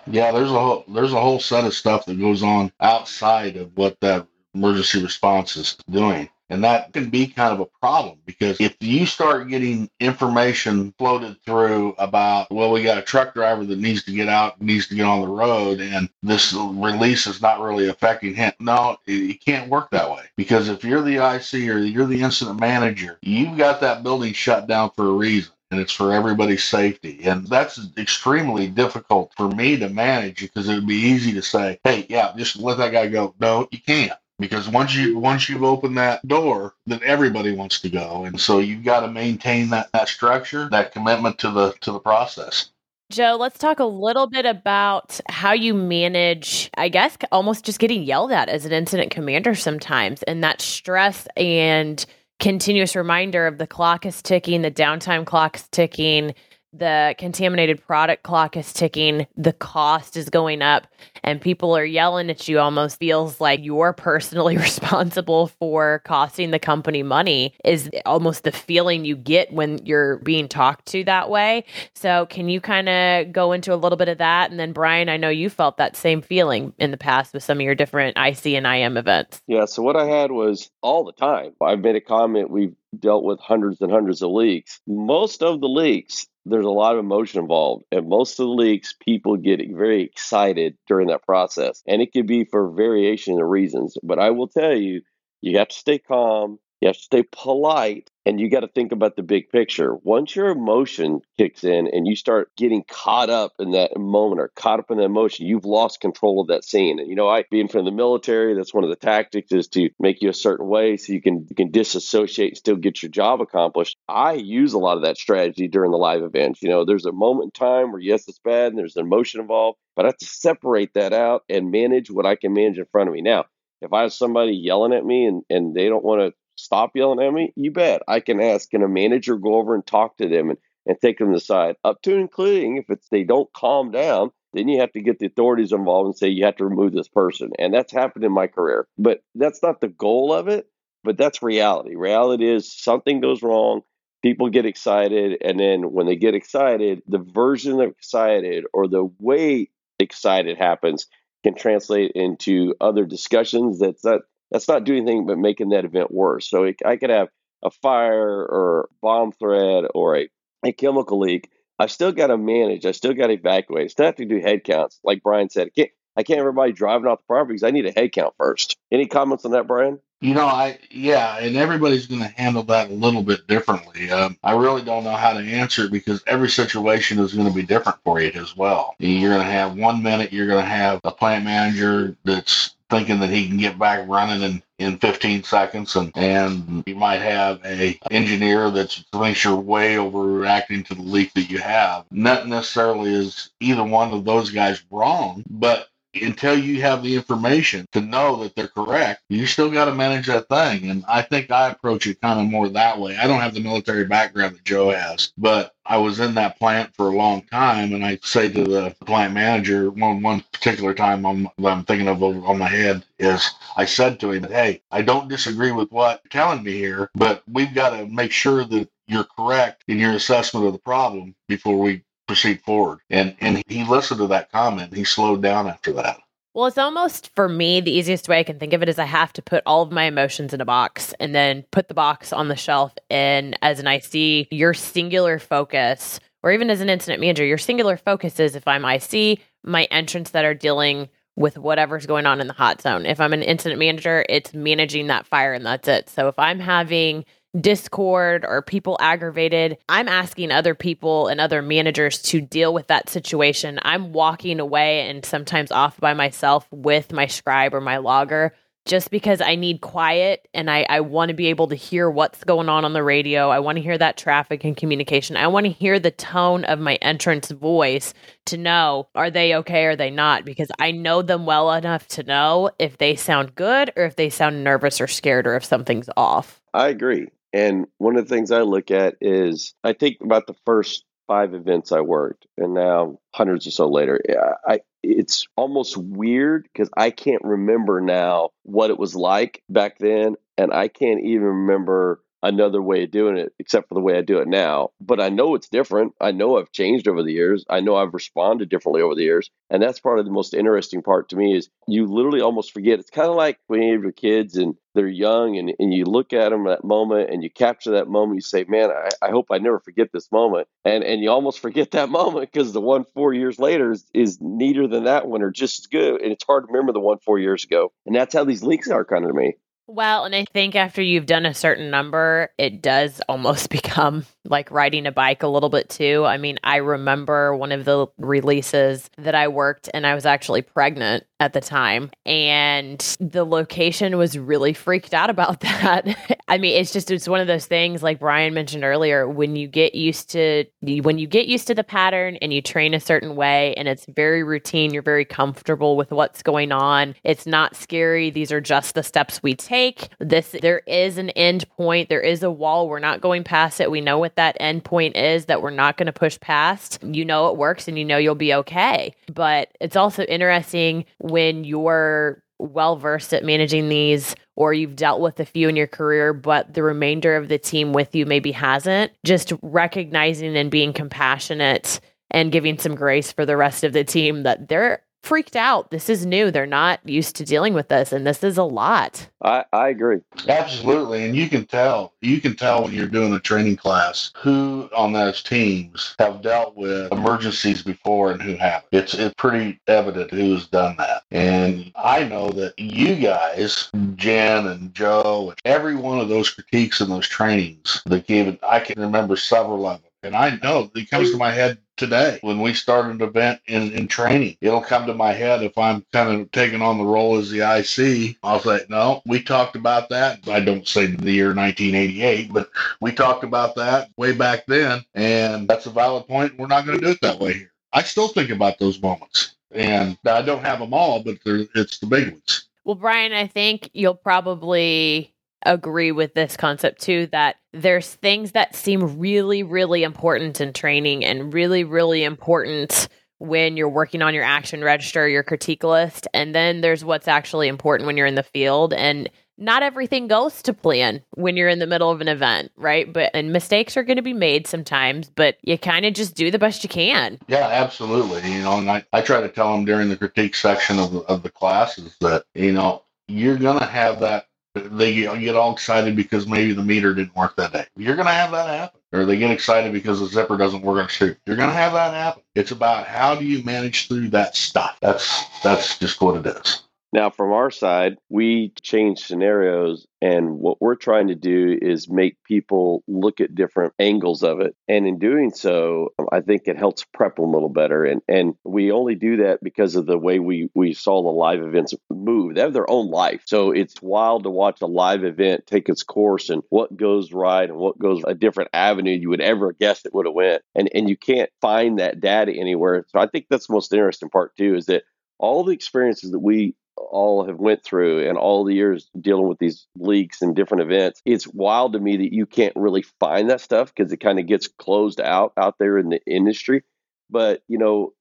Yeah, 0.06 0.32
there's 0.32 0.50
a 0.50 0.58
whole, 0.58 0.84
there's 0.88 1.12
a 1.12 1.20
whole 1.20 1.40
set 1.40 1.64
of 1.64 1.74
stuff 1.74 2.06
that 2.06 2.18
goes 2.18 2.42
on 2.42 2.72
outside 2.80 3.56
of 3.56 3.76
what 3.76 4.00
that 4.00 4.26
emergency 4.54 5.02
response 5.02 5.56
is 5.56 5.76
doing. 5.90 6.28
And 6.48 6.62
that 6.62 6.92
can 6.92 7.10
be 7.10 7.26
kind 7.26 7.52
of 7.52 7.58
a 7.58 7.66
problem 7.80 8.18
because 8.24 8.60
if 8.60 8.76
you 8.80 9.04
start 9.04 9.48
getting 9.48 9.90
information 9.98 10.94
floated 10.96 11.42
through 11.42 11.94
about, 11.98 12.52
well, 12.52 12.70
we 12.70 12.84
got 12.84 12.98
a 12.98 13.02
truck 13.02 13.34
driver 13.34 13.64
that 13.64 13.80
needs 13.80 14.04
to 14.04 14.12
get 14.12 14.28
out, 14.28 14.60
needs 14.62 14.86
to 14.88 14.94
get 14.94 15.06
on 15.06 15.22
the 15.22 15.28
road, 15.28 15.80
and 15.80 16.08
this 16.22 16.52
release 16.52 17.26
is 17.26 17.42
not 17.42 17.60
really 17.60 17.88
affecting 17.88 18.34
him. 18.34 18.52
No, 18.60 18.96
it, 19.06 19.44
can't 19.44 19.68
work 19.68 19.90
that 19.90 20.08
way 20.08 20.22
because 20.36 20.68
if 20.68 20.84
you're 20.84 21.02
the 21.02 21.16
IC 21.16 21.68
or 21.68 21.78
you're 21.78 22.06
the 22.06 22.22
incident 22.22 22.60
manager, 22.60 23.18
you've 23.22 23.58
got 23.58 23.80
that 23.80 24.04
building 24.04 24.32
shut 24.32 24.68
down 24.68 24.92
for 24.94 25.08
a 25.08 25.12
reason 25.12 25.52
and 25.70 25.80
it's 25.80 25.92
for 25.92 26.12
everybody's 26.12 26.64
safety. 26.64 27.20
And 27.24 27.46
that's 27.46 27.80
extremely 27.96 28.68
difficult 28.68 29.32
for 29.36 29.48
me 29.48 29.76
to 29.78 29.88
manage 29.88 30.40
because 30.40 30.68
it 30.68 30.74
would 30.74 30.86
be 30.86 30.94
easy 30.94 31.32
to 31.32 31.42
say, 31.42 31.78
hey, 31.84 32.06
yeah, 32.08 32.32
just 32.36 32.56
let 32.56 32.78
that 32.78 32.92
guy 32.92 33.08
go. 33.08 33.34
No, 33.40 33.68
you 33.70 33.80
can't 33.80 34.12
because 34.38 34.68
once 34.68 34.94
you 34.94 35.18
once 35.18 35.48
you've 35.48 35.64
opened 35.64 35.96
that 35.96 36.26
door 36.28 36.74
then 36.86 37.00
everybody 37.02 37.54
wants 37.54 37.80
to 37.80 37.88
go 37.88 38.24
and 38.24 38.38
so 38.38 38.58
you've 38.58 38.84
got 38.84 39.00
to 39.00 39.08
maintain 39.08 39.70
that, 39.70 39.90
that 39.92 40.08
structure 40.08 40.68
that 40.70 40.92
commitment 40.92 41.38
to 41.38 41.50
the 41.50 41.72
to 41.80 41.92
the 41.92 41.98
process 41.98 42.70
Joe, 43.08 43.36
let's 43.38 43.58
talk 43.58 43.78
a 43.78 43.84
little 43.84 44.26
bit 44.26 44.46
about 44.46 45.20
how 45.28 45.52
you 45.52 45.74
manage, 45.74 46.68
I 46.76 46.88
guess, 46.88 47.16
almost 47.30 47.64
just 47.64 47.78
getting 47.78 48.02
yelled 48.02 48.32
at 48.32 48.48
as 48.48 48.64
an 48.64 48.72
incident 48.72 49.12
commander 49.12 49.54
sometimes, 49.54 50.24
and 50.24 50.42
that 50.42 50.60
stress 50.60 51.28
and 51.36 52.04
continuous 52.40 52.94
reminder 52.94 53.46
of 53.46 53.58
the 53.58 53.66
clock 53.66 54.06
is 54.06 54.22
ticking, 54.22 54.62
the 54.62 54.70
downtime 54.70 55.24
clock 55.24 55.56
is 55.56 55.68
ticking, 55.68 56.34
the 56.78 57.14
contaminated 57.18 57.84
product 57.86 58.22
clock 58.22 58.56
is 58.56 58.72
ticking, 58.72 59.26
the 59.36 59.52
cost 59.52 60.16
is 60.16 60.28
going 60.28 60.62
up, 60.62 60.86
and 61.22 61.40
people 61.40 61.76
are 61.76 61.84
yelling 61.84 62.30
at 62.30 62.48
you 62.48 62.58
almost 62.58 62.98
feels 62.98 63.40
like 63.40 63.64
you're 63.64 63.92
personally 63.92 64.56
responsible 64.66 65.48
for 65.48 66.02
costing 66.04 66.50
the 66.50 66.58
company 66.58 67.02
money, 67.02 67.54
is 67.64 67.90
almost 68.04 68.44
the 68.44 68.52
feeling 68.52 69.04
you 69.04 69.16
get 69.16 69.52
when 69.52 69.84
you're 69.84 70.18
being 70.18 70.48
talked 70.48 70.86
to 70.86 71.04
that 71.04 71.30
way. 71.30 71.64
So, 71.94 72.26
can 72.26 72.48
you 72.48 72.60
kind 72.60 72.88
of 72.88 73.32
go 73.32 73.52
into 73.52 73.74
a 73.74 73.76
little 73.76 73.96
bit 73.96 74.08
of 74.08 74.18
that? 74.18 74.50
And 74.50 74.58
then, 74.58 74.72
Brian, 74.72 75.08
I 75.08 75.16
know 75.16 75.28
you 75.28 75.50
felt 75.50 75.78
that 75.78 75.96
same 75.96 76.22
feeling 76.22 76.72
in 76.78 76.90
the 76.90 76.96
past 76.96 77.32
with 77.34 77.42
some 77.42 77.58
of 77.58 77.62
your 77.62 77.74
different 77.74 78.16
IC 78.16 78.46
and 78.46 78.66
IM 78.66 78.96
events. 78.96 79.42
Yeah. 79.46 79.64
So, 79.64 79.82
what 79.82 79.96
I 79.96 80.06
had 80.06 80.30
was 80.30 80.70
all 80.82 81.04
the 81.04 81.12
time. 81.12 81.52
I've 81.60 81.80
made 81.80 81.96
a 81.96 82.00
comment. 82.00 82.50
We've 82.50 82.74
dealt 82.98 83.24
with 83.24 83.40
hundreds 83.40 83.80
and 83.80 83.90
hundreds 83.90 84.22
of 84.22 84.30
leaks. 84.30 84.80
Most 84.86 85.42
of 85.42 85.60
the 85.60 85.68
leaks 85.68 86.26
there's 86.46 86.64
a 86.64 86.70
lot 86.70 86.94
of 86.94 87.00
emotion 87.00 87.40
involved. 87.40 87.84
And 87.90 88.08
most 88.08 88.38
of 88.38 88.46
the 88.46 88.52
leaks, 88.52 88.94
people 89.04 89.36
get 89.36 89.60
very 89.72 90.02
excited 90.02 90.76
during 90.86 91.08
that 91.08 91.24
process. 91.24 91.82
And 91.86 92.00
it 92.00 92.12
could 92.12 92.26
be 92.26 92.44
for 92.44 92.70
variation 92.70 93.40
of 93.40 93.48
reasons. 93.48 93.96
But 94.02 94.18
I 94.18 94.30
will 94.30 94.48
tell 94.48 94.74
you, 94.74 95.02
you 95.42 95.58
have 95.58 95.68
to 95.68 95.76
stay 95.76 95.98
calm. 95.98 96.58
You 96.80 96.88
have 96.88 96.96
to 96.96 97.02
stay 97.02 97.24
polite 97.30 98.10
and 98.26 98.40
you 98.40 98.50
got 98.50 98.60
to 98.60 98.68
think 98.68 98.90
about 98.90 99.14
the 99.14 99.22
big 99.22 99.50
picture. 99.50 99.94
Once 99.94 100.34
your 100.34 100.48
emotion 100.48 101.20
kicks 101.38 101.62
in 101.62 101.86
and 101.86 102.08
you 102.08 102.16
start 102.16 102.50
getting 102.56 102.82
caught 102.82 103.30
up 103.30 103.52
in 103.60 103.70
that 103.70 103.96
moment 103.96 104.40
or 104.40 104.48
caught 104.56 104.80
up 104.80 104.90
in 104.90 104.98
that 104.98 105.04
emotion, 105.04 105.46
you've 105.46 105.64
lost 105.64 106.00
control 106.00 106.40
of 106.40 106.48
that 106.48 106.64
scene. 106.64 106.98
And 106.98 107.08
you 107.08 107.14
know, 107.14 107.28
I 107.28 107.44
being 107.52 107.68
from 107.68 107.84
the 107.84 107.92
military, 107.92 108.54
that's 108.54 108.74
one 108.74 108.82
of 108.82 108.90
the 108.90 108.96
tactics 108.96 109.52
is 109.52 109.68
to 109.68 109.90
make 110.00 110.20
you 110.20 110.28
a 110.28 110.34
certain 110.34 110.66
way 110.66 110.96
so 110.96 111.12
you 111.12 111.22
can 111.22 111.46
you 111.48 111.54
can 111.54 111.70
disassociate 111.70 112.50
and 112.50 112.58
still 112.58 112.76
get 112.76 113.00
your 113.00 113.10
job 113.10 113.40
accomplished. 113.40 113.96
I 114.08 114.32
use 114.32 114.72
a 114.72 114.78
lot 114.78 114.96
of 114.96 115.04
that 115.04 115.18
strategy 115.18 115.68
during 115.68 115.92
the 115.92 115.96
live 115.96 116.22
events. 116.22 116.62
You 116.62 116.68
know, 116.68 116.84
there's 116.84 117.06
a 117.06 117.12
moment 117.12 117.44
in 117.44 117.50
time 117.52 117.92
where 117.92 118.00
yes, 118.00 118.26
it's 118.26 118.40
bad 118.40 118.72
and 118.72 118.78
there's 118.78 118.96
an 118.96 119.06
emotion 119.06 119.40
involved, 119.40 119.78
but 119.94 120.04
I 120.04 120.08
have 120.08 120.18
to 120.18 120.26
separate 120.26 120.94
that 120.94 121.12
out 121.12 121.44
and 121.48 121.70
manage 121.70 122.10
what 122.10 122.26
I 122.26 122.34
can 122.34 122.52
manage 122.52 122.78
in 122.78 122.86
front 122.86 123.08
of 123.08 123.14
me. 123.14 123.22
Now, 123.22 123.44
if 123.82 123.92
I 123.92 124.02
have 124.02 124.12
somebody 124.12 124.52
yelling 124.52 124.94
at 124.94 125.04
me 125.04 125.26
and, 125.26 125.42
and 125.48 125.74
they 125.74 125.88
don't 125.88 126.04
want 126.04 126.22
to 126.22 126.32
stop 126.56 126.92
yelling 126.94 127.24
at 127.24 127.32
me? 127.32 127.52
You 127.56 127.70
bet. 127.70 128.02
I 128.08 128.20
can 128.20 128.40
ask, 128.40 128.70
can 128.70 128.82
a 128.82 128.88
manager 128.88 129.36
go 129.36 129.56
over 129.56 129.74
and 129.74 129.86
talk 129.86 130.16
to 130.18 130.28
them 130.28 130.50
and, 130.50 130.58
and 130.86 130.96
take 131.00 131.18
them 131.18 131.34
aside, 131.34 131.76
up 131.84 132.02
to 132.02 132.14
including 132.14 132.76
if 132.76 132.90
it's 132.90 133.08
they 133.08 133.24
don't 133.24 133.52
calm 133.52 133.90
down, 133.90 134.30
then 134.52 134.68
you 134.68 134.80
have 134.80 134.92
to 134.92 135.02
get 135.02 135.18
the 135.18 135.26
authorities 135.26 135.72
involved 135.72 136.06
and 136.06 136.16
say 136.16 136.28
you 136.28 136.44
have 136.44 136.56
to 136.56 136.64
remove 136.64 136.92
this 136.92 137.08
person. 137.08 137.50
And 137.58 137.74
that's 137.74 137.92
happened 137.92 138.24
in 138.24 138.32
my 138.32 138.46
career. 138.46 138.88
But 138.98 139.22
that's 139.34 139.62
not 139.62 139.80
the 139.80 139.88
goal 139.88 140.32
of 140.32 140.48
it, 140.48 140.68
but 141.04 141.16
that's 141.18 141.42
reality. 141.42 141.94
Reality 141.94 142.48
is 142.48 142.72
something 142.72 143.20
goes 143.20 143.42
wrong, 143.42 143.82
people 144.22 144.48
get 144.48 144.66
excited, 144.66 145.38
and 145.44 145.60
then 145.60 145.92
when 145.92 146.06
they 146.06 146.16
get 146.16 146.34
excited, 146.34 147.02
the 147.06 147.18
version 147.18 147.80
of 147.80 147.90
excited 147.90 148.64
or 148.72 148.88
the 148.88 149.04
way 149.18 149.68
excited 149.98 150.56
happens 150.56 151.06
can 151.44 151.54
translate 151.54 152.12
into 152.14 152.74
other 152.80 153.04
discussions 153.04 153.78
that's 153.78 154.04
not 154.04 154.22
that's 154.50 154.68
not 154.68 154.84
doing 154.84 155.02
anything 155.02 155.26
but 155.26 155.38
making 155.38 155.70
that 155.70 155.84
event 155.84 156.10
worse. 156.10 156.48
So 156.48 156.64
it, 156.64 156.76
I 156.84 156.96
could 156.96 157.10
have 157.10 157.28
a 157.64 157.70
fire 157.70 158.44
or 158.44 158.88
bomb 159.02 159.32
threat 159.32 159.84
or 159.94 160.16
a, 160.16 160.28
a 160.64 160.72
chemical 160.72 161.18
leak. 161.18 161.50
I 161.78 161.86
still 161.86 162.12
got 162.12 162.28
to 162.28 162.38
manage. 162.38 162.86
I 162.86 162.92
still 162.92 163.12
got 163.12 163.26
to 163.26 163.34
evacuate. 163.34 163.84
I 163.84 163.88
still 163.88 164.06
have 164.06 164.16
to 164.16 164.24
do 164.24 164.40
head 164.40 164.64
counts. 164.64 164.98
Like 165.04 165.22
Brian 165.22 165.50
said, 165.50 165.68
I 165.68 165.70
can't, 165.70 165.90
I 166.16 166.22
can't 166.22 166.38
have 166.38 166.44
everybody 166.44 166.72
driving 166.72 167.06
off 167.06 167.18
the 167.18 167.24
property 167.26 167.54
because 167.54 167.64
I 167.64 167.70
need 167.70 167.86
a 167.86 167.92
head 167.92 168.12
count 168.12 168.34
first. 168.38 168.76
Any 168.90 169.06
comments 169.06 169.44
on 169.44 169.50
that, 169.52 169.66
Brian? 169.66 170.00
You 170.22 170.32
know, 170.32 170.46
I 170.46 170.78
yeah, 170.90 171.36
and 171.38 171.58
everybody's 171.58 172.06
going 172.06 172.22
to 172.22 172.28
handle 172.28 172.62
that 172.64 172.88
a 172.88 172.94
little 172.94 173.22
bit 173.22 173.46
differently. 173.46 174.10
Um, 174.10 174.38
I 174.42 174.52
really 174.52 174.80
don't 174.80 175.04
know 175.04 175.14
how 175.14 175.34
to 175.34 175.40
answer 175.40 175.84
it 175.84 175.92
because 175.92 176.22
every 176.26 176.48
situation 176.48 177.18
is 177.18 177.34
going 177.34 177.46
to 177.46 177.52
be 177.52 177.62
different 177.62 177.98
for 178.02 178.18
you 178.18 178.30
as 178.34 178.56
well. 178.56 178.94
You're 178.98 179.32
going 179.32 179.44
to 179.44 179.52
have 179.52 179.76
one 179.76 180.02
minute 180.02 180.32
you're 180.32 180.46
going 180.46 180.64
to 180.64 180.70
have 180.70 181.00
a 181.04 181.10
plant 181.10 181.44
manager 181.44 182.16
that's 182.24 182.75
thinking 182.90 183.20
that 183.20 183.30
he 183.30 183.48
can 183.48 183.56
get 183.56 183.78
back 183.78 184.06
running 184.08 184.42
in, 184.42 184.62
in 184.78 184.98
15 184.98 185.42
seconds 185.42 185.96
and, 185.96 186.12
and 186.14 186.84
you 186.86 186.94
might 186.94 187.20
have 187.20 187.60
a 187.64 187.98
engineer 188.10 188.70
that's 188.70 189.04
thinks 189.12 189.44
you're 189.44 189.56
way 189.56 189.94
overreacting 189.94 190.86
to 190.86 190.94
the 190.94 191.02
leak 191.02 191.32
that 191.34 191.50
you 191.50 191.58
have. 191.58 192.04
Not 192.10 192.46
necessarily 192.46 193.12
is 193.12 193.50
either 193.60 193.84
one 193.84 194.12
of 194.12 194.24
those 194.24 194.50
guys 194.50 194.82
wrong, 194.90 195.42
but 195.50 195.88
until 196.22 196.58
you 196.58 196.82
have 196.82 197.02
the 197.02 197.16
information 197.16 197.86
to 197.92 198.00
know 198.00 198.42
that 198.42 198.56
they're 198.56 198.68
correct, 198.68 199.22
you 199.30 199.46
still 199.46 199.70
got 199.70 199.86
to 199.86 199.94
manage 199.94 200.26
that 200.28 200.48
thing. 200.48 200.90
And 200.90 201.04
I 201.08 201.22
think 201.22 201.50
I 201.50 201.70
approach 201.70 202.06
it 202.06 202.20
kind 202.20 202.40
of 202.40 202.46
more 202.46 202.68
that 202.70 203.00
way. 203.00 203.16
I 203.16 203.26
don't 203.26 203.40
have 203.40 203.54
the 203.54 203.60
military 203.60 204.04
background 204.06 204.56
that 204.56 204.64
Joe 204.64 204.90
has, 204.90 205.32
but 205.38 205.74
I 205.86 205.98
was 205.98 206.20
in 206.20 206.34
that 206.36 206.58
plant 206.58 206.94
for 206.96 207.08
a 207.08 207.16
long 207.16 207.42
time, 207.42 207.94
and 207.94 208.04
I 208.04 208.18
say 208.22 208.48
to 208.50 208.64
the 208.64 208.96
plant 209.06 209.34
manager 209.34 209.90
one 209.90 210.22
one 210.22 210.44
particular 210.52 210.94
time 210.94 211.26
I'm, 211.26 211.48
I'm 211.64 211.84
thinking 211.84 212.08
of 212.08 212.22
over 212.22 212.46
on 212.46 212.58
my 212.58 212.68
head 212.68 213.04
is 213.18 213.50
I 213.76 213.86
said 213.86 214.20
to 214.20 214.32
him, 214.32 214.44
"Hey, 214.44 214.82
I 214.92 215.02
don't 215.02 215.28
disagree 215.28 215.72
with 215.72 215.90
what 215.92 216.22
you're 216.24 216.30
telling 216.42 216.64
me 216.64 216.72
here, 216.74 217.10
but 217.14 217.42
we've 217.50 217.74
got 217.74 217.90
to 217.90 218.06
make 218.06 218.32
sure 218.32 218.64
that 218.64 218.88
you're 219.08 219.24
correct 219.38 219.84
in 219.88 219.98
your 219.98 220.12
assessment 220.14 220.66
of 220.66 220.72
the 220.74 220.80
problem 220.80 221.34
before 221.48 221.78
we 221.78 222.02
proceed 222.26 222.60
forward." 222.62 223.00
And 223.10 223.36
and 223.40 223.62
he 223.68 223.84
listened 223.84 224.20
to 224.20 224.26
that 224.28 224.50
comment. 224.52 224.94
He 224.94 225.04
slowed 225.04 225.42
down 225.42 225.68
after 225.68 225.92
that. 225.94 226.18
Well, 226.56 226.64
it's 226.64 226.78
almost 226.78 227.34
for 227.34 227.50
me 227.50 227.82
the 227.82 227.92
easiest 227.92 228.30
way 228.30 228.38
I 228.38 228.42
can 228.42 228.58
think 228.58 228.72
of 228.72 228.82
it 228.82 228.88
is 228.88 228.98
I 228.98 229.04
have 229.04 229.30
to 229.34 229.42
put 229.42 229.62
all 229.66 229.82
of 229.82 229.92
my 229.92 230.04
emotions 230.04 230.54
in 230.54 230.62
a 230.62 230.64
box 230.64 231.12
and 231.20 231.34
then 231.34 231.66
put 231.70 231.88
the 231.88 231.94
box 231.94 232.32
on 232.32 232.48
the 232.48 232.56
shelf. 232.56 232.94
And 233.10 233.58
as 233.60 233.78
an 233.78 233.86
IC, 233.86 234.48
your 234.50 234.72
singular 234.72 235.38
focus, 235.38 236.18
or 236.42 236.52
even 236.52 236.70
as 236.70 236.80
an 236.80 236.88
incident 236.88 237.20
manager, 237.20 237.44
your 237.44 237.58
singular 237.58 237.98
focus 237.98 238.40
is 238.40 238.56
if 238.56 238.66
I'm 238.66 238.86
IC, 238.86 239.38
my 239.64 239.84
entrants 239.90 240.30
that 240.30 240.46
are 240.46 240.54
dealing 240.54 241.10
with 241.36 241.58
whatever's 241.58 242.06
going 242.06 242.24
on 242.24 242.40
in 242.40 242.46
the 242.46 242.54
hot 242.54 242.80
zone. 242.80 243.04
If 243.04 243.20
I'm 243.20 243.34
an 243.34 243.42
incident 243.42 243.78
manager, 243.78 244.24
it's 244.30 244.54
managing 244.54 245.08
that 245.08 245.26
fire 245.26 245.52
and 245.52 245.66
that's 245.66 245.86
it. 245.86 246.08
So 246.08 246.28
if 246.28 246.38
I'm 246.38 246.58
having 246.58 247.26
discord 247.60 248.44
or 248.46 248.62
people 248.62 248.96
aggravated, 249.00 249.78
I'm 249.88 250.08
asking 250.08 250.50
other 250.50 250.74
people 250.74 251.28
and 251.28 251.40
other 251.40 251.62
managers 251.62 252.20
to 252.22 252.40
deal 252.40 252.72
with 252.72 252.88
that 252.88 253.08
situation. 253.08 253.78
I'm 253.82 254.12
walking 254.12 254.60
away 254.60 255.08
and 255.08 255.24
sometimes 255.24 255.70
off 255.70 255.98
by 255.98 256.14
myself 256.14 256.66
with 256.70 257.12
my 257.12 257.26
scribe 257.26 257.74
or 257.74 257.80
my 257.80 257.98
logger 257.98 258.52
just 258.86 259.10
because 259.10 259.40
I 259.40 259.56
need 259.56 259.80
quiet 259.80 260.48
and 260.54 260.70
I, 260.70 260.86
I 260.88 261.00
want 261.00 261.30
to 261.30 261.34
be 261.34 261.48
able 261.48 261.66
to 261.68 261.74
hear 261.74 262.08
what's 262.08 262.44
going 262.44 262.68
on 262.68 262.84
on 262.84 262.92
the 262.92 263.02
radio. 263.02 263.50
I 263.50 263.58
want 263.58 263.76
to 263.76 263.82
hear 263.82 263.98
that 263.98 264.16
traffic 264.16 264.64
and 264.64 264.76
communication. 264.76 265.36
I 265.36 265.48
want 265.48 265.66
to 265.66 265.72
hear 265.72 265.98
the 265.98 266.12
tone 266.12 266.64
of 266.64 266.78
my 266.78 266.94
entrants' 266.96 267.50
voice 267.50 268.14
to 268.46 268.56
know 268.56 269.08
are 269.14 269.30
they 269.30 269.56
okay 269.56 269.86
or 269.86 269.90
are 269.90 269.96
they 269.96 270.10
not 270.10 270.44
because 270.44 270.70
I 270.78 270.92
know 270.92 271.20
them 271.20 271.46
well 271.46 271.72
enough 271.72 272.06
to 272.08 272.22
know 272.22 272.70
if 272.78 272.98
they 272.98 273.16
sound 273.16 273.56
good 273.56 273.92
or 273.96 274.04
if 274.04 274.14
they 274.14 274.30
sound 274.30 274.62
nervous 274.62 275.00
or 275.00 275.08
scared 275.08 275.48
or 275.48 275.56
if 275.56 275.64
something's 275.64 276.08
off. 276.16 276.60
I 276.72 276.88
agree. 276.88 277.28
And 277.52 277.86
one 277.98 278.16
of 278.16 278.26
the 278.28 278.34
things 278.34 278.50
I 278.50 278.62
look 278.62 278.90
at 278.90 279.16
is 279.20 279.74
I 279.84 279.92
think 279.92 280.18
about 280.22 280.46
the 280.46 280.56
first 280.64 281.04
five 281.26 281.54
events 281.54 281.92
I 281.92 282.00
worked, 282.00 282.46
and 282.56 282.74
now 282.74 283.18
hundreds 283.34 283.66
or 283.66 283.70
so 283.70 283.88
later, 283.88 284.20
eh, 284.28 284.34
I 284.66 284.80
it's 285.02 285.46
almost 285.56 285.96
weird 285.96 286.68
because 286.72 286.90
I 286.96 287.10
can't 287.10 287.44
remember 287.44 288.00
now 288.00 288.50
what 288.64 288.90
it 288.90 288.98
was 288.98 289.14
like 289.14 289.62
back 289.68 289.98
then, 289.98 290.36
and 290.58 290.72
I 290.72 290.88
can't 290.88 291.22
even 291.22 291.46
remember 291.46 292.20
another 292.46 292.80
way 292.80 293.04
of 293.04 293.10
doing 293.10 293.36
it 293.36 293.52
except 293.58 293.88
for 293.88 293.94
the 293.94 294.00
way 294.00 294.16
I 294.16 294.22
do 294.22 294.38
it 294.38 294.48
now. 294.48 294.90
But 295.00 295.20
I 295.20 295.28
know 295.28 295.54
it's 295.54 295.68
different. 295.68 296.14
I 296.20 296.32
know 296.32 296.58
I've 296.58 296.72
changed 296.72 297.08
over 297.08 297.22
the 297.22 297.32
years. 297.32 297.64
I 297.68 297.80
know 297.80 297.96
I've 297.96 298.14
responded 298.14 298.68
differently 298.68 299.02
over 299.02 299.14
the 299.14 299.24
years. 299.24 299.50
And 299.70 299.82
that's 299.82 300.00
part 300.00 300.18
of 300.18 300.24
the 300.24 300.30
most 300.30 300.54
interesting 300.54 301.02
part 301.02 301.30
to 301.30 301.36
me 301.36 301.56
is 301.56 301.68
you 301.88 302.06
literally 302.06 302.40
almost 302.40 302.72
forget. 302.72 303.00
It's 303.00 303.10
kind 303.10 303.28
of 303.28 303.36
like 303.36 303.58
when 303.66 303.82
you 303.82 303.94
have 303.94 304.02
your 304.02 304.12
kids 304.12 304.56
and 304.56 304.74
they're 304.94 305.08
young 305.08 305.58
and, 305.58 305.72
and 305.78 305.92
you 305.92 306.04
look 306.04 306.32
at 306.32 306.50
them 306.50 306.64
that 306.64 306.84
moment 306.84 307.30
and 307.30 307.42
you 307.42 307.50
capture 307.50 307.92
that 307.92 308.08
moment. 308.08 308.36
You 308.36 308.40
say, 308.42 308.64
man, 308.64 308.90
I, 308.90 309.10
I 309.26 309.30
hope 309.30 309.48
I 309.50 309.58
never 309.58 309.80
forget 309.80 310.10
this 310.12 310.30
moment. 310.30 310.68
And, 310.84 311.04
and 311.04 311.20
you 311.20 311.30
almost 311.30 311.58
forget 311.66 311.90
that 311.92 312.08
moment 312.08 312.50
because 312.50 312.72
the 312.72 312.80
one 312.80 313.04
four 313.14 313.34
years 313.34 313.58
later 313.58 313.92
is, 313.92 314.06
is 314.14 314.38
neater 314.40 314.86
than 314.86 315.04
that 315.04 315.26
one 315.26 315.42
or 315.42 315.50
just 315.50 315.80
as 315.80 315.86
good. 315.86 316.22
And 316.22 316.32
it's 316.32 316.44
hard 316.44 316.64
to 316.64 316.72
remember 316.72 316.92
the 316.92 317.00
one 317.00 317.18
four 317.18 317.38
years 317.38 317.64
ago. 317.64 317.92
And 318.06 318.14
that's 318.14 318.34
how 318.34 318.44
these 318.44 318.62
links 318.62 318.88
are 318.88 319.04
kind 319.04 319.24
of 319.24 319.30
to 319.30 319.36
me. 319.36 319.54
Well, 319.88 320.24
and 320.24 320.34
I 320.34 320.44
think 320.52 320.74
after 320.74 321.00
you've 321.00 321.26
done 321.26 321.46
a 321.46 321.54
certain 321.54 321.90
number, 321.90 322.50
it 322.58 322.82
does 322.82 323.20
almost 323.28 323.70
become 323.70 324.26
like 324.44 324.70
riding 324.70 325.06
a 325.06 325.12
bike 325.12 325.42
a 325.42 325.48
little 325.48 325.68
bit 325.68 325.88
too. 325.88 326.24
I 326.24 326.38
mean, 326.38 326.58
I 326.64 326.76
remember 326.76 327.54
one 327.54 327.72
of 327.72 327.84
the 327.84 328.08
releases 328.18 329.08
that 329.18 329.34
I 329.34 329.48
worked 329.48 329.88
and 329.94 330.06
I 330.06 330.14
was 330.14 330.26
actually 330.26 330.62
pregnant 330.62 331.24
at 331.38 331.52
the 331.52 331.60
time 331.60 332.10
and 332.24 333.16
the 333.20 333.44
location 333.44 334.16
was 334.16 334.38
really 334.38 334.72
freaked 334.72 335.12
out 335.12 335.28
about 335.28 335.60
that. 335.66 336.16
I 336.48 336.58
mean, 336.58 336.80
it's 336.80 336.92
just 336.92 337.10
it's 337.10 337.28
one 337.28 337.40
of 337.40 337.46
those 337.46 337.66
things 337.66 338.02
like 338.02 338.20
Brian 338.20 338.54
mentioned 338.54 338.84
earlier 338.84 339.28
when 339.28 339.56
you 339.56 339.68
get 339.68 339.94
used 339.94 340.30
to 340.30 340.64
when 340.80 341.18
you 341.18 341.26
get 341.26 341.46
used 341.46 341.66
to 341.66 341.74
the 341.74 341.84
pattern 341.84 342.36
and 342.36 342.52
you 342.52 342.62
train 342.62 342.94
a 342.94 343.00
certain 343.00 343.36
way 343.36 343.74
and 343.74 343.88
it's 343.88 344.06
very 344.06 344.42
routine, 344.42 344.92
you're 344.92 345.02
very 345.02 345.24
comfortable 345.24 345.96
with 345.96 346.10
what's 346.10 346.42
going 346.42 346.72
on. 346.72 347.14
It's 347.24 347.46
not 347.46 347.76
scary. 347.76 348.30
These 348.30 348.52
are 348.52 348.60
just 348.60 348.94
the 348.94 349.02
steps 349.02 349.42
we 349.42 349.54
take. 349.54 350.08
This 350.20 350.54
there 350.62 350.82
is 350.86 351.18
an 351.18 351.30
end 351.30 351.68
point. 351.70 352.08
There 352.08 352.20
is 352.20 352.42
a 352.42 352.50
wall. 352.50 352.88
We're 352.88 352.98
not 352.98 353.20
going 353.20 353.44
past 353.44 353.80
it. 353.80 353.90
We 353.90 354.00
know 354.00 354.18
what 354.18 354.36
that 354.36 354.56
end 354.58 354.84
point 354.84 355.16
is 355.16 355.46
that 355.46 355.60
we're 355.60 355.70
not 355.70 355.96
going 355.96 356.06
to 356.06 356.12
push 356.12 356.40
past. 356.40 357.02
You 357.02 357.24
know 357.24 357.48
it 357.48 357.56
works 357.56 357.88
and 357.88 357.98
you 357.98 358.04
know 358.04 358.16
you'll 358.16 358.34
be 358.34 358.54
okay. 358.54 359.14
But 359.32 359.76
it's 359.80 359.96
also 359.96 360.22
interesting 360.24 361.04
when 361.30 361.64
you're 361.64 362.42
well 362.58 362.96
versed 362.96 363.34
at 363.34 363.44
managing 363.44 363.88
these 363.88 364.34
or 364.54 364.72
you've 364.72 364.96
dealt 364.96 365.20
with 365.20 365.38
a 365.40 365.44
few 365.44 365.68
in 365.68 365.76
your 365.76 365.86
career 365.86 366.32
but 366.32 366.72
the 366.72 366.82
remainder 366.82 367.36
of 367.36 367.48
the 367.48 367.58
team 367.58 367.92
with 367.92 368.14
you 368.14 368.24
maybe 368.24 368.50
hasn't 368.50 369.12
just 369.24 369.52
recognizing 369.62 370.56
and 370.56 370.70
being 370.70 370.92
compassionate 370.92 372.00
and 372.30 372.52
giving 372.52 372.78
some 372.78 372.94
grace 372.94 373.30
for 373.30 373.44
the 373.44 373.56
rest 373.56 373.84
of 373.84 373.92
the 373.92 374.04
team 374.04 374.42
that 374.44 374.68
they're 374.68 375.02
freaked 375.26 375.56
out. 375.56 375.90
This 375.90 376.08
is 376.08 376.24
new. 376.24 376.50
They're 376.50 376.66
not 376.66 377.00
used 377.04 377.34
to 377.36 377.44
dealing 377.44 377.74
with 377.74 377.88
this, 377.88 378.12
and 378.12 378.24
this 378.26 378.44
is 378.44 378.56
a 378.56 378.62
lot. 378.62 379.28
I, 379.42 379.64
I 379.72 379.88
agree. 379.88 380.20
Absolutely. 380.48 381.24
And 381.24 381.34
you 381.34 381.48
can 381.48 381.66
tell, 381.66 382.14
you 382.20 382.40
can 382.40 382.54
tell 382.54 382.84
when 382.84 382.94
you're 382.94 383.08
doing 383.08 383.32
a 383.32 383.40
training 383.40 383.76
class 383.76 384.30
who 384.36 384.88
on 384.96 385.12
those 385.12 385.42
teams 385.42 386.14
have 386.18 386.42
dealt 386.42 386.76
with 386.76 387.12
emergencies 387.12 387.82
before 387.82 388.30
and 388.30 388.40
who 388.40 388.54
haven't. 388.54 388.88
It's, 388.92 389.14
it's 389.14 389.34
pretty 389.34 389.80
evident 389.88 390.30
who's 390.30 390.68
done 390.68 390.96
that. 390.98 391.24
And 391.30 391.92
I 391.96 392.24
know 392.24 392.50
that 392.50 392.78
you 392.78 393.16
guys, 393.16 393.90
Jen 394.14 394.68
and 394.68 394.94
Joe, 394.94 395.54
every 395.64 395.96
one 395.96 396.20
of 396.20 396.28
those 396.28 396.50
critiques 396.50 397.00
and 397.00 397.10
those 397.10 397.28
trainings 397.28 398.02
that 398.06 398.26
gave 398.26 398.46
it, 398.46 398.60
I 398.62 398.80
can 398.80 399.00
remember 399.00 399.36
several 399.36 399.86
of 399.86 400.02
them. 400.02 400.05
And 400.26 400.36
I 400.36 400.58
know 400.62 400.90
it 400.94 401.08
comes 401.08 401.30
to 401.30 401.36
my 401.36 401.52
head 401.52 401.78
today 401.96 402.38
when 402.42 402.60
we 402.60 402.74
start 402.74 403.06
an 403.06 403.22
event 403.22 403.60
in, 403.66 403.92
in 403.92 404.08
training. 404.08 404.56
It'll 404.60 404.82
come 404.82 405.06
to 405.06 405.14
my 405.14 405.32
head 405.32 405.62
if 405.62 405.78
I'm 405.78 406.04
kind 406.12 406.40
of 406.40 406.50
taking 406.50 406.82
on 406.82 406.98
the 406.98 407.04
role 407.04 407.38
as 407.38 407.50
the 407.50 407.60
IC. 407.60 408.36
I'll 408.42 408.60
say, 408.60 408.80
no, 408.88 409.22
we 409.24 409.42
talked 409.42 409.76
about 409.76 410.08
that. 410.10 410.46
I 410.48 410.60
don't 410.60 410.86
say 410.86 411.06
the 411.06 411.32
year 411.32 411.54
1988, 411.54 412.52
but 412.52 412.68
we 413.00 413.12
talked 413.12 413.44
about 413.44 413.76
that 413.76 414.10
way 414.16 414.32
back 414.32 414.66
then. 414.66 415.04
And 415.14 415.68
that's 415.68 415.86
a 415.86 415.90
valid 415.90 416.26
point. 416.26 416.58
We're 416.58 416.66
not 416.66 416.84
going 416.84 416.98
to 416.98 417.04
do 417.04 417.12
it 417.12 417.20
that 417.22 417.38
way 417.38 417.54
here. 417.54 417.72
I 417.92 418.02
still 418.02 418.28
think 418.28 418.50
about 418.50 418.78
those 418.78 419.00
moments. 419.00 419.54
And 419.70 420.18
I 420.26 420.42
don't 420.42 420.64
have 420.64 420.80
them 420.80 420.92
all, 420.92 421.22
but 421.22 421.36
it's 421.44 421.98
the 421.98 422.06
big 422.06 422.32
ones. 422.32 422.68
Well, 422.84 422.94
Brian, 422.94 423.32
I 423.32 423.46
think 423.46 423.90
you'll 423.94 424.14
probably 424.14 425.32
agree 425.64 426.12
with 426.12 426.34
this 426.34 426.56
concept 426.56 427.00
too 427.00 427.28
that 427.32 427.56
there's 427.72 428.14
things 428.14 428.52
that 428.52 428.74
seem 428.74 429.18
really, 429.18 429.62
really 429.62 430.02
important 430.02 430.60
in 430.60 430.72
training 430.72 431.24
and 431.24 431.52
really, 431.52 431.84
really 431.84 432.24
important 432.24 433.08
when 433.38 433.76
you're 433.76 433.88
working 433.88 434.22
on 434.22 434.34
your 434.34 434.44
action 434.44 434.82
register, 434.82 435.28
your 435.28 435.42
critique 435.42 435.84
list. 435.84 436.26
And 436.32 436.54
then 436.54 436.80
there's 436.80 437.04
what's 437.04 437.28
actually 437.28 437.68
important 437.68 438.06
when 438.06 438.16
you're 438.16 438.26
in 438.26 438.34
the 438.34 438.42
field. 438.42 438.94
And 438.94 439.28
not 439.58 439.82
everything 439.82 440.28
goes 440.28 440.62
to 440.62 440.72
plan 440.72 441.22
when 441.30 441.56
you're 441.56 441.68
in 441.68 441.78
the 441.78 441.86
middle 441.86 442.10
of 442.10 442.20
an 442.20 442.28
event, 442.28 442.70
right? 442.76 443.10
But 443.10 443.30
and 443.34 443.52
mistakes 443.52 443.96
are 443.96 444.02
going 444.02 444.16
to 444.16 444.22
be 444.22 444.34
made 444.34 444.66
sometimes, 444.66 445.30
but 445.30 445.56
you 445.62 445.78
kind 445.78 446.04
of 446.04 446.14
just 446.14 446.34
do 446.34 446.50
the 446.50 446.58
best 446.58 446.82
you 446.82 446.88
can. 446.88 447.38
Yeah, 447.48 447.66
absolutely. 447.66 448.50
You 448.50 448.62
know, 448.62 448.78
and 448.78 448.90
I, 448.90 449.04
I 449.12 449.22
try 449.22 449.40
to 449.40 449.48
tell 449.48 449.72
them 449.72 449.84
during 449.84 450.08
the 450.08 450.16
critique 450.16 450.54
section 450.54 450.98
of, 450.98 451.14
of 451.26 451.42
the 451.42 451.50
classes 451.50 452.16
that, 452.20 452.44
you 452.54 452.72
know, 452.72 453.02
you're 453.28 453.56
going 453.56 453.78
to 453.78 453.86
have 453.86 454.20
that 454.20 454.46
they 454.76 455.14
get 455.14 455.56
all 455.56 455.72
excited 455.72 456.16
because 456.16 456.46
maybe 456.46 456.72
the 456.72 456.82
meter 456.82 457.14
didn't 457.14 457.36
work 457.36 457.56
that 457.56 457.72
day. 457.72 457.86
You're 457.96 458.16
going 458.16 458.26
to 458.26 458.32
have 458.32 458.50
that 458.52 458.68
happen. 458.68 459.00
Or 459.12 459.24
they 459.24 459.38
get 459.38 459.50
excited 459.50 459.92
because 459.92 460.20
the 460.20 460.26
zipper 460.26 460.56
doesn't 460.56 460.82
work 460.82 461.02
on 461.02 461.08
chute. 461.08 461.38
You're 461.46 461.56
going 461.56 461.70
to 461.70 461.74
have 461.74 461.92
that 461.94 462.12
happen. 462.14 462.42
It's 462.54 462.72
about 462.72 463.06
how 463.06 463.34
do 463.34 463.44
you 463.44 463.62
manage 463.64 464.08
through 464.08 464.28
that 464.30 464.56
stuff. 464.56 464.98
That's 465.00 465.44
that's 465.62 465.98
just 465.98 466.20
what 466.20 466.44
it 466.44 466.56
is. 466.56 466.82
Now, 467.12 467.30
from 467.30 467.52
our 467.52 467.70
side, 467.70 468.16
we 468.28 468.72
change 468.82 469.20
scenarios, 469.20 470.06
and 470.20 470.58
what 470.58 470.82
we're 470.82 470.96
trying 470.96 471.28
to 471.28 471.34
do 471.34 471.78
is 471.80 472.10
make 472.10 472.36
people 472.44 473.04
look 473.06 473.40
at 473.40 473.54
different 473.54 473.94
angles 473.98 474.42
of 474.42 474.60
it. 474.60 474.74
And 474.88 475.06
in 475.06 475.18
doing 475.18 475.50
so, 475.50 476.10
I 476.32 476.40
think 476.40 476.62
it 476.66 476.76
helps 476.76 477.04
prep 477.14 477.36
them 477.36 477.46
a 477.46 477.52
little 477.52 477.68
better. 477.68 478.04
And 478.04 478.22
and 478.28 478.54
we 478.64 478.90
only 478.90 479.14
do 479.14 479.36
that 479.38 479.62
because 479.62 479.94
of 479.94 480.06
the 480.06 480.18
way 480.18 480.40
we 480.40 480.68
we 480.74 480.94
saw 480.94 481.22
the 481.22 481.28
live 481.28 481.62
events 481.62 481.94
move. 482.10 482.54
They 482.54 482.60
have 482.60 482.72
their 482.72 482.90
own 482.90 483.10
life, 483.10 483.42
so 483.46 483.70
it's 483.70 484.02
wild 484.02 484.42
to 484.42 484.50
watch 484.50 484.80
a 484.82 484.86
live 484.86 485.24
event 485.24 485.66
take 485.66 485.88
its 485.88 486.02
course 486.02 486.50
and 486.50 486.62
what 486.70 486.96
goes 486.96 487.32
right 487.32 487.68
and 487.68 487.78
what 487.78 487.98
goes 487.98 488.22
a 488.26 488.34
different 488.34 488.70
avenue 488.72 489.12
you 489.16 489.30
would 489.30 489.40
ever 489.40 489.72
guess 489.72 490.04
it 490.04 490.12
would 490.12 490.26
have 490.26 490.34
went. 490.34 490.62
And 490.74 490.90
and 490.92 491.08
you 491.08 491.16
can't 491.16 491.50
find 491.60 491.98
that 492.00 492.20
data 492.20 492.52
anywhere. 492.52 493.04
So 493.08 493.20
I 493.20 493.26
think 493.26 493.46
that's 493.48 493.68
the 493.68 493.74
most 493.74 493.92
interesting 493.92 494.28
part 494.28 494.56
too, 494.56 494.74
is 494.74 494.86
that 494.86 495.04
all 495.38 495.64
the 495.64 495.72
experiences 495.72 496.32
that 496.32 496.38
we 496.40 496.74
all 496.96 497.46
have 497.46 497.58
went 497.58 497.84
through 497.84 498.28
and 498.28 498.38
all 498.38 498.64
the 498.64 498.74
years 498.74 499.10
dealing 499.20 499.48
with 499.48 499.58
these 499.58 499.86
leaks 499.96 500.42
and 500.42 500.56
different 500.56 500.82
events 500.82 501.20
it's 501.24 501.46
wild 501.48 501.92
to 501.92 501.98
me 501.98 502.16
that 502.16 502.32
you 502.32 502.46
can't 502.46 502.74
really 502.76 503.02
find 503.20 503.50
that 503.50 503.60
stuff 503.60 503.92
because 503.94 504.12
it 504.12 504.18
kind 504.18 504.38
of 504.38 504.46
gets 504.46 504.68
closed 504.68 505.20
out 505.20 505.52
out 505.56 505.76
there 505.78 505.98
in 505.98 506.08
the 506.08 506.20
industry. 506.26 506.82
But 507.30 507.62
you 507.68 507.78
know 507.78 508.12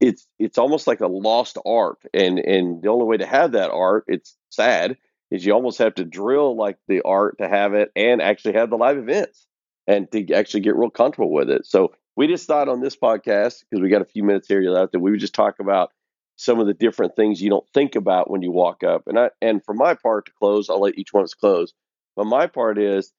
it's 0.00 0.26
it's 0.38 0.58
almost 0.58 0.86
like 0.86 1.00
a 1.00 1.06
lost 1.06 1.58
art 1.66 1.98
and 2.14 2.38
and 2.38 2.82
the 2.82 2.88
only 2.88 3.04
way 3.04 3.16
to 3.16 3.26
have 3.26 3.52
that 3.52 3.70
art 3.70 4.04
it's 4.08 4.36
sad 4.50 4.96
is 5.30 5.44
you 5.44 5.52
almost 5.52 5.78
have 5.78 5.94
to 5.94 6.04
drill 6.04 6.56
like 6.56 6.78
the 6.88 7.02
art 7.02 7.38
to 7.38 7.48
have 7.48 7.74
it 7.74 7.90
and 7.94 8.20
actually 8.20 8.54
have 8.54 8.70
the 8.70 8.76
live 8.76 8.98
events 8.98 9.46
and 9.86 10.10
to 10.10 10.32
actually 10.32 10.60
get 10.60 10.76
real 10.76 10.90
comfortable 10.90 11.32
with 11.32 11.50
it. 11.50 11.66
So 11.66 11.92
we 12.16 12.26
just 12.26 12.46
thought 12.46 12.68
on 12.68 12.80
this 12.80 12.96
podcast 12.96 13.64
because 13.70 13.80
we 13.82 13.88
got 13.88 14.02
a 14.02 14.06
few 14.06 14.24
minutes 14.24 14.48
here 14.48 14.60
left 14.62 14.92
that 14.92 15.00
we 15.00 15.10
would 15.10 15.20
just 15.20 15.34
talk 15.34 15.60
about 15.60 15.92
some 16.40 16.58
of 16.58 16.66
the 16.66 16.74
different 16.74 17.14
things 17.16 17.42
you 17.42 17.50
don't 17.50 17.68
think 17.74 17.94
about 17.94 18.30
when 18.30 18.42
you 18.42 18.50
walk 18.50 18.82
up 18.82 19.02
and 19.06 19.18
i 19.18 19.30
and 19.42 19.64
for 19.64 19.74
my 19.74 19.94
part 19.94 20.26
to 20.26 20.32
close 20.32 20.70
i'll 20.70 20.80
let 20.80 20.98
each 20.98 21.12
one 21.12 21.26
close 21.38 21.72
but 22.16 22.24
my 22.24 22.46
part 22.46 22.78
is 22.78 23.12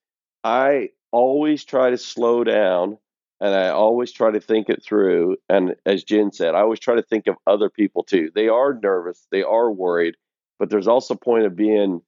i 0.44 0.88
always 1.12 1.64
try 1.64 1.90
to 1.90 1.98
slow 1.98 2.42
down 2.42 2.98
and 3.42 3.56
I 3.56 3.70
always 3.70 4.12
try 4.12 4.30
to 4.30 4.40
think 4.40 4.68
it 4.68 4.84
through. 4.84 5.36
And 5.48 5.74
as 5.84 6.04
Jen 6.04 6.30
said, 6.30 6.54
I 6.54 6.60
always 6.60 6.78
try 6.78 6.94
to 6.94 7.02
think 7.02 7.26
of 7.26 7.34
other 7.44 7.68
people 7.68 8.04
too. 8.04 8.30
They 8.32 8.46
are 8.46 8.78
nervous, 8.80 9.26
they 9.32 9.42
are 9.42 9.70
worried, 9.70 10.14
but 10.60 10.70
there's 10.70 10.86
also 10.86 11.14
a 11.14 11.18
point 11.18 11.44
of 11.46 11.56
being 11.56 12.02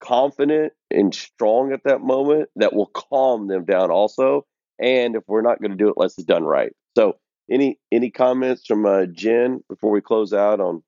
confident 0.00 0.72
and 0.90 1.14
strong 1.14 1.72
at 1.72 1.84
that 1.84 2.00
moment 2.00 2.48
that 2.56 2.72
will 2.72 2.86
calm 2.86 3.46
them 3.46 3.66
down 3.66 3.90
also. 3.90 4.46
And 4.80 5.16
if 5.16 5.24
we're 5.26 5.42
not 5.42 5.60
going 5.60 5.72
to 5.72 5.76
do 5.76 5.88
it, 5.90 5.98
let's 5.98 6.16
it's 6.16 6.24
done 6.24 6.44
right. 6.44 6.72
So, 6.96 7.18
any 7.50 7.78
any 7.90 8.10
comments 8.10 8.66
from 8.66 8.86
uh, 8.86 9.06
Jen 9.06 9.62
before 9.68 9.90
we 9.90 10.00
close 10.00 10.32
out 10.32 10.60
on 10.60 10.82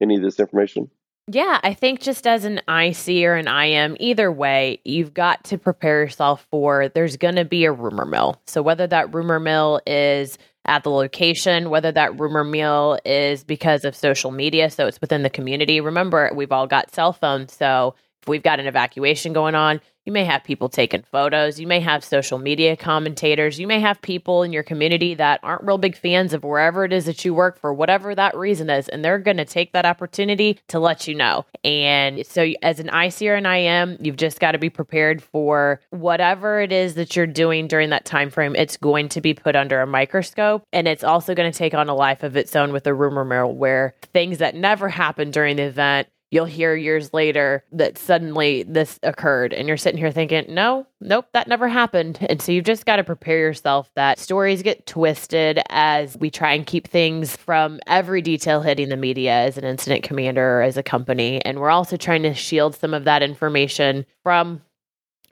any 0.00 0.16
of 0.16 0.22
this 0.22 0.40
information? 0.40 0.90
Yeah, 1.26 1.58
I 1.62 1.72
think 1.72 2.00
just 2.00 2.26
as 2.26 2.44
an 2.44 2.60
IC 2.68 3.24
or 3.24 3.34
an 3.36 3.48
IM, 3.48 3.96
either 3.98 4.30
way, 4.30 4.80
you've 4.84 5.14
got 5.14 5.42
to 5.44 5.56
prepare 5.56 6.00
yourself 6.02 6.46
for 6.50 6.88
there's 6.88 7.16
going 7.16 7.36
to 7.36 7.46
be 7.46 7.64
a 7.64 7.72
rumor 7.72 8.04
mill. 8.04 8.42
So, 8.46 8.60
whether 8.60 8.86
that 8.88 9.14
rumor 9.14 9.40
mill 9.40 9.80
is 9.86 10.36
at 10.66 10.82
the 10.82 10.90
location, 10.90 11.70
whether 11.70 11.90
that 11.92 12.20
rumor 12.20 12.44
mill 12.44 12.98
is 13.06 13.42
because 13.42 13.86
of 13.86 13.96
social 13.96 14.32
media, 14.32 14.68
so 14.68 14.86
it's 14.86 15.00
within 15.00 15.22
the 15.22 15.30
community. 15.30 15.80
Remember, 15.80 16.30
we've 16.34 16.52
all 16.52 16.66
got 16.66 16.94
cell 16.94 17.14
phones. 17.14 17.54
So, 17.54 17.94
if 18.22 18.28
we've 18.28 18.42
got 18.42 18.60
an 18.60 18.66
evacuation 18.66 19.32
going 19.32 19.54
on, 19.54 19.80
you 20.04 20.12
may 20.12 20.24
have 20.24 20.44
people 20.44 20.68
taking 20.68 21.02
photos. 21.02 21.58
You 21.58 21.66
may 21.66 21.80
have 21.80 22.04
social 22.04 22.38
media 22.38 22.76
commentators. 22.76 23.58
You 23.58 23.66
may 23.66 23.80
have 23.80 24.02
people 24.02 24.42
in 24.42 24.52
your 24.52 24.62
community 24.62 25.14
that 25.14 25.40
aren't 25.42 25.64
real 25.64 25.78
big 25.78 25.96
fans 25.96 26.34
of 26.34 26.44
wherever 26.44 26.84
it 26.84 26.92
is 26.92 27.06
that 27.06 27.24
you 27.24 27.32
work 27.32 27.58
for 27.58 27.72
whatever 27.72 28.14
that 28.14 28.36
reason 28.36 28.68
is. 28.68 28.88
And 28.88 29.02
they're 29.02 29.18
going 29.18 29.38
to 29.38 29.46
take 29.46 29.72
that 29.72 29.86
opportunity 29.86 30.58
to 30.68 30.78
let 30.78 31.08
you 31.08 31.14
know. 31.14 31.46
And 31.64 32.26
so, 32.26 32.52
as 32.62 32.80
an 32.80 32.88
IC 32.88 33.22
or 33.22 33.34
an 33.36 33.46
IM, 33.46 33.96
you've 34.00 34.16
just 34.16 34.40
got 34.40 34.52
to 34.52 34.58
be 34.58 34.68
prepared 34.68 35.22
for 35.22 35.80
whatever 35.90 36.60
it 36.60 36.72
is 36.72 36.94
that 36.94 37.16
you're 37.16 37.26
doing 37.26 37.66
during 37.66 37.90
that 37.90 38.04
time 38.04 38.28
frame. 38.28 38.54
It's 38.56 38.76
going 38.76 39.08
to 39.10 39.22
be 39.22 39.32
put 39.32 39.56
under 39.56 39.80
a 39.80 39.86
microscope. 39.86 40.64
And 40.72 40.86
it's 40.86 41.04
also 41.04 41.34
going 41.34 41.50
to 41.50 41.56
take 41.56 41.72
on 41.72 41.88
a 41.88 41.94
life 41.94 42.22
of 42.22 42.36
its 42.36 42.54
own 42.54 42.72
with 42.72 42.86
a 42.86 42.92
rumor 42.92 43.24
mill 43.24 43.54
where 43.54 43.94
things 44.12 44.38
that 44.38 44.54
never 44.54 44.90
happened 44.90 45.32
during 45.32 45.56
the 45.56 45.62
event 45.62 46.08
you'll 46.34 46.44
hear 46.44 46.74
years 46.74 47.14
later 47.14 47.62
that 47.70 47.96
suddenly 47.96 48.64
this 48.64 48.98
occurred 49.04 49.52
and 49.52 49.68
you're 49.68 49.76
sitting 49.76 49.98
here 49.98 50.10
thinking 50.10 50.44
no 50.48 50.84
nope 51.00 51.26
that 51.32 51.46
never 51.46 51.68
happened. 51.68 52.18
And 52.28 52.42
so 52.42 52.50
you've 52.50 52.64
just 52.64 52.86
got 52.86 52.96
to 52.96 53.04
prepare 53.04 53.38
yourself 53.38 53.90
that 53.94 54.18
stories 54.18 54.62
get 54.62 54.86
twisted 54.86 55.60
as 55.70 56.16
we 56.16 56.30
try 56.30 56.52
and 56.54 56.66
keep 56.66 56.88
things 56.88 57.36
from 57.36 57.78
every 57.86 58.20
detail 58.20 58.62
hitting 58.62 58.88
the 58.88 58.96
media 58.96 59.32
as 59.32 59.56
an 59.56 59.64
incident 59.64 60.02
commander 60.02 60.58
or 60.58 60.62
as 60.62 60.76
a 60.76 60.82
company. 60.82 61.40
And 61.44 61.60
we're 61.60 61.70
also 61.70 61.96
trying 61.96 62.24
to 62.24 62.34
shield 62.34 62.74
some 62.74 62.94
of 62.94 63.04
that 63.04 63.22
information 63.22 64.04
from 64.22 64.62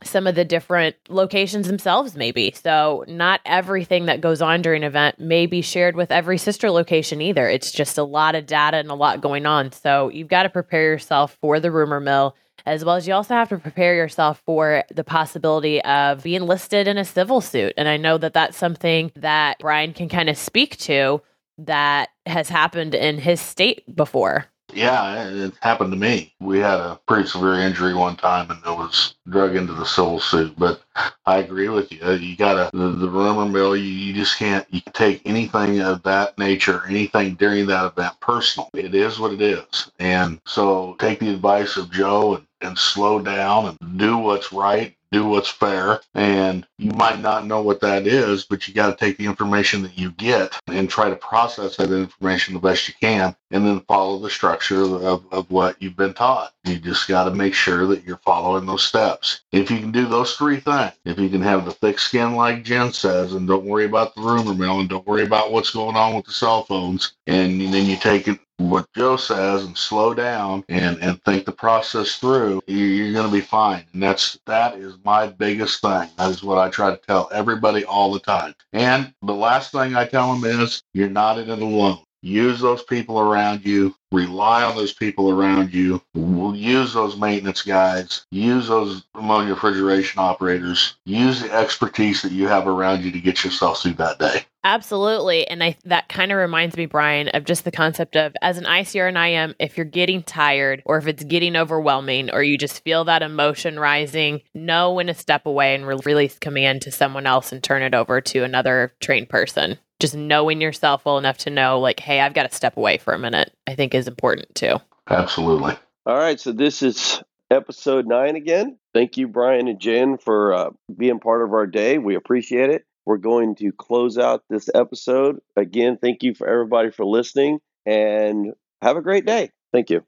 some 0.04 0.26
of 0.26 0.34
the 0.34 0.44
different 0.44 0.96
locations 1.08 1.66
themselves 1.66 2.16
maybe. 2.16 2.52
So 2.52 3.04
not 3.08 3.40
everything 3.44 4.06
that 4.06 4.20
goes 4.20 4.42
on 4.42 4.62
during 4.62 4.82
an 4.82 4.88
event 4.88 5.18
may 5.18 5.46
be 5.46 5.62
shared 5.62 5.96
with 5.96 6.10
every 6.10 6.38
sister 6.38 6.70
location 6.70 7.20
either. 7.20 7.48
It's 7.48 7.72
just 7.72 7.98
a 7.98 8.04
lot 8.04 8.34
of 8.34 8.46
data 8.46 8.78
and 8.78 8.90
a 8.90 8.94
lot 8.94 9.20
going 9.20 9.46
on. 9.46 9.72
So 9.72 10.08
you've 10.08 10.28
got 10.28 10.44
to 10.44 10.50
prepare 10.50 10.84
yourself 10.84 11.36
for 11.40 11.60
the 11.60 11.70
rumor 11.70 12.00
mill 12.00 12.36
as 12.64 12.84
well 12.84 12.94
as 12.94 13.08
you 13.08 13.14
also 13.14 13.34
have 13.34 13.48
to 13.48 13.58
prepare 13.58 13.96
yourself 13.96 14.40
for 14.46 14.84
the 14.94 15.02
possibility 15.02 15.82
of 15.82 16.22
being 16.22 16.42
listed 16.42 16.86
in 16.86 16.96
a 16.96 17.04
civil 17.04 17.40
suit. 17.40 17.74
And 17.76 17.88
i 17.88 17.96
know 17.96 18.18
that 18.18 18.34
that's 18.34 18.56
something 18.56 19.10
that 19.16 19.58
brian 19.58 19.92
can 19.92 20.08
kind 20.08 20.28
of 20.28 20.36
speak 20.36 20.76
to 20.78 21.20
that 21.58 22.10
has 22.26 22.48
happened 22.48 22.94
in 22.94 23.18
his 23.18 23.40
state 23.40 23.84
before 23.94 24.46
yeah, 24.72 25.28
it 25.28 25.54
happened 25.60 25.92
to 25.92 25.98
me. 25.98 26.34
We 26.40 26.58
had 26.58 26.80
a 26.80 27.00
pretty 27.06 27.28
severe 27.28 27.54
injury 27.60 27.94
one 27.94 28.16
time, 28.16 28.50
and 28.50 28.60
it 28.64 28.70
was 28.70 29.14
drug 29.28 29.56
into 29.56 29.72
the 29.72 29.84
civil 29.84 30.20
suit. 30.20 30.54
But 30.58 30.82
I 31.26 31.38
agree 31.38 31.68
with 31.68 31.92
you. 31.92 32.10
You 32.12 32.36
got 32.36 32.70
to 32.70 32.76
the, 32.76 32.88
the 32.90 33.08
rumor 33.08 33.46
mill. 33.46 33.76
You, 33.76 33.84
you 33.84 34.14
just 34.14 34.38
can't 34.38 34.66
you 34.70 34.80
take 34.92 35.22
anything 35.24 35.80
of 35.80 36.02
that 36.04 36.38
nature, 36.38 36.82
anything 36.88 37.34
during 37.34 37.66
that 37.66 37.86
event 37.86 38.18
personal. 38.20 38.70
It 38.74 38.94
is 38.94 39.18
what 39.18 39.32
it 39.32 39.42
is, 39.42 39.90
and 39.98 40.40
so 40.46 40.96
take 40.98 41.20
the 41.20 41.32
advice 41.32 41.76
of 41.76 41.90
Joe 41.90 42.36
and, 42.36 42.46
and 42.60 42.78
slow 42.78 43.20
down 43.20 43.76
and 43.80 43.98
do 43.98 44.18
what's 44.18 44.52
right 44.52 44.94
do 45.12 45.26
what's 45.26 45.48
fair. 45.48 46.00
And 46.14 46.66
you 46.78 46.90
might 46.92 47.20
not 47.20 47.46
know 47.46 47.62
what 47.62 47.80
that 47.82 48.06
is, 48.06 48.44
but 48.44 48.66
you 48.66 48.74
got 48.74 48.90
to 48.90 49.04
take 49.04 49.18
the 49.18 49.26
information 49.26 49.82
that 49.82 49.96
you 49.96 50.10
get 50.12 50.58
and 50.66 50.88
try 50.90 51.10
to 51.10 51.16
process 51.16 51.76
that 51.76 51.92
information 51.92 52.54
the 52.54 52.60
best 52.60 52.88
you 52.88 52.94
can 53.00 53.36
and 53.50 53.66
then 53.66 53.80
follow 53.80 54.18
the 54.18 54.30
structure 54.30 54.82
of, 54.82 55.24
of 55.30 55.50
what 55.50 55.80
you've 55.80 55.96
been 55.96 56.14
taught. 56.14 56.52
You 56.64 56.78
just 56.78 57.06
got 57.06 57.24
to 57.24 57.30
make 57.30 57.54
sure 57.54 57.86
that 57.88 58.04
you're 58.04 58.16
following 58.18 58.66
those 58.66 58.82
steps. 58.82 59.42
If 59.52 59.70
you 59.70 59.78
can 59.78 59.92
do 59.92 60.06
those 60.06 60.36
three 60.36 60.58
things, 60.58 60.92
if 61.04 61.18
you 61.18 61.28
can 61.28 61.42
have 61.42 61.66
the 61.66 61.72
thick 61.72 61.98
skin 61.98 62.34
like 62.34 62.64
Jen 62.64 62.92
says, 62.92 63.34
and 63.34 63.46
don't 63.46 63.66
worry 63.66 63.84
about 63.84 64.14
the 64.14 64.22
rumor 64.22 64.54
mill 64.54 64.80
and 64.80 64.88
don't 64.88 65.06
worry 65.06 65.24
about 65.24 65.52
what's 65.52 65.70
going 65.70 65.96
on 65.96 66.14
with 66.14 66.24
the 66.24 66.32
cell 66.32 66.64
phones, 66.64 67.12
and 67.26 67.60
then 67.60 67.86
you 67.86 67.96
take 67.96 68.26
it 68.28 68.40
what 68.70 68.86
Joe 68.94 69.16
says 69.16 69.64
and 69.64 69.76
slow 69.76 70.14
down 70.14 70.64
and, 70.68 70.98
and 71.02 71.22
think 71.24 71.44
the 71.44 71.52
process 71.52 72.16
through, 72.16 72.62
you're 72.66 73.12
going 73.12 73.26
to 73.26 73.32
be 73.32 73.40
fine. 73.40 73.84
And 73.92 74.02
that's 74.02 74.38
that 74.46 74.76
is 74.76 74.96
my 75.04 75.26
biggest 75.28 75.80
thing. 75.80 76.08
That 76.18 76.30
is 76.30 76.42
what 76.42 76.58
I 76.58 76.70
try 76.70 76.90
to 76.90 76.96
tell 76.96 77.28
everybody 77.32 77.84
all 77.84 78.12
the 78.12 78.20
time. 78.20 78.54
And 78.72 79.12
the 79.22 79.34
last 79.34 79.72
thing 79.72 79.96
I 79.96 80.06
tell 80.06 80.34
them 80.34 80.44
is 80.44 80.82
you're 80.94 81.08
not 81.10 81.38
in 81.38 81.50
it 81.50 81.60
alone. 81.60 81.98
Use 82.22 82.60
those 82.60 82.84
people 82.84 83.18
around 83.18 83.66
you. 83.66 83.94
Rely 84.12 84.62
on 84.62 84.76
those 84.76 84.92
people 84.92 85.30
around 85.30 85.74
you. 85.74 86.00
Use 86.14 86.94
those 86.94 87.16
maintenance 87.16 87.62
guys. 87.62 88.24
Use 88.30 88.68
those 88.68 89.04
ammonia 89.14 89.54
refrigeration 89.54 90.20
operators. 90.20 90.94
Use 91.04 91.40
the 91.40 91.52
expertise 91.52 92.22
that 92.22 92.30
you 92.30 92.46
have 92.46 92.68
around 92.68 93.02
you 93.02 93.10
to 93.10 93.20
get 93.20 93.42
yourself 93.42 93.82
through 93.82 93.94
that 93.94 94.20
day. 94.20 94.46
Absolutely. 94.64 95.48
And 95.48 95.64
I 95.64 95.76
that 95.84 96.08
kind 96.08 96.30
of 96.30 96.38
reminds 96.38 96.76
me, 96.76 96.86
Brian, 96.86 97.28
of 97.30 97.44
just 97.44 97.64
the 97.64 97.72
concept 97.72 98.14
of 98.14 98.32
as 98.40 98.58
an 98.58 98.64
ICR 98.64 99.08
and 99.08 99.16
IM, 99.16 99.56
if 99.58 99.76
you're 99.76 99.84
getting 99.84 100.22
tired 100.22 100.82
or 100.86 100.98
if 100.98 101.08
it's 101.08 101.24
getting 101.24 101.56
overwhelming 101.56 102.30
or 102.30 102.44
you 102.44 102.56
just 102.56 102.84
feel 102.84 103.04
that 103.04 103.22
emotion 103.22 103.80
rising, 103.80 104.42
know 104.54 104.92
when 104.92 105.08
to 105.08 105.14
step 105.14 105.46
away 105.46 105.74
and 105.74 105.86
re- 105.86 105.98
release 106.04 106.38
command 106.38 106.82
to 106.82 106.92
someone 106.92 107.26
else 107.26 107.50
and 107.50 107.64
turn 107.64 107.82
it 107.82 107.94
over 107.94 108.20
to 108.20 108.44
another 108.44 108.92
trained 109.00 109.28
person. 109.28 109.78
Just 110.02 110.16
knowing 110.16 110.60
yourself 110.60 111.04
well 111.04 111.16
enough 111.16 111.38
to 111.38 111.50
know, 111.50 111.78
like, 111.78 112.00
hey, 112.00 112.18
I've 112.18 112.34
got 112.34 112.50
to 112.50 112.56
step 112.56 112.76
away 112.76 112.98
for 112.98 113.14
a 113.14 113.18
minute, 113.20 113.54
I 113.68 113.76
think 113.76 113.94
is 113.94 114.08
important 114.08 114.52
too. 114.52 114.78
Absolutely. 115.08 115.76
All 116.06 116.16
right. 116.16 116.40
So 116.40 116.50
this 116.50 116.82
is 116.82 117.22
episode 117.52 118.08
nine 118.08 118.34
again. 118.34 118.78
Thank 118.92 119.16
you, 119.16 119.28
Brian 119.28 119.68
and 119.68 119.78
Jen, 119.78 120.18
for 120.18 120.54
uh, 120.54 120.70
being 120.96 121.20
part 121.20 121.44
of 121.44 121.52
our 121.52 121.68
day. 121.68 121.98
We 121.98 122.16
appreciate 122.16 122.68
it. 122.68 122.84
We're 123.06 123.18
going 123.18 123.54
to 123.56 123.70
close 123.70 124.18
out 124.18 124.42
this 124.50 124.68
episode. 124.74 125.38
Again, 125.56 125.98
thank 126.02 126.24
you 126.24 126.34
for 126.34 126.48
everybody 126.48 126.90
for 126.90 127.06
listening 127.06 127.60
and 127.86 128.54
have 128.80 128.96
a 128.96 129.02
great 129.02 129.24
day. 129.24 129.50
Thank 129.72 129.88
you. 129.90 130.02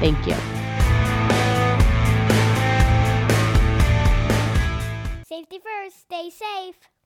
Thank 0.00 0.26
you. 0.26 0.34
Safety 5.24 5.60
first, 5.60 6.00
stay 6.00 6.30
safe. 6.30 6.97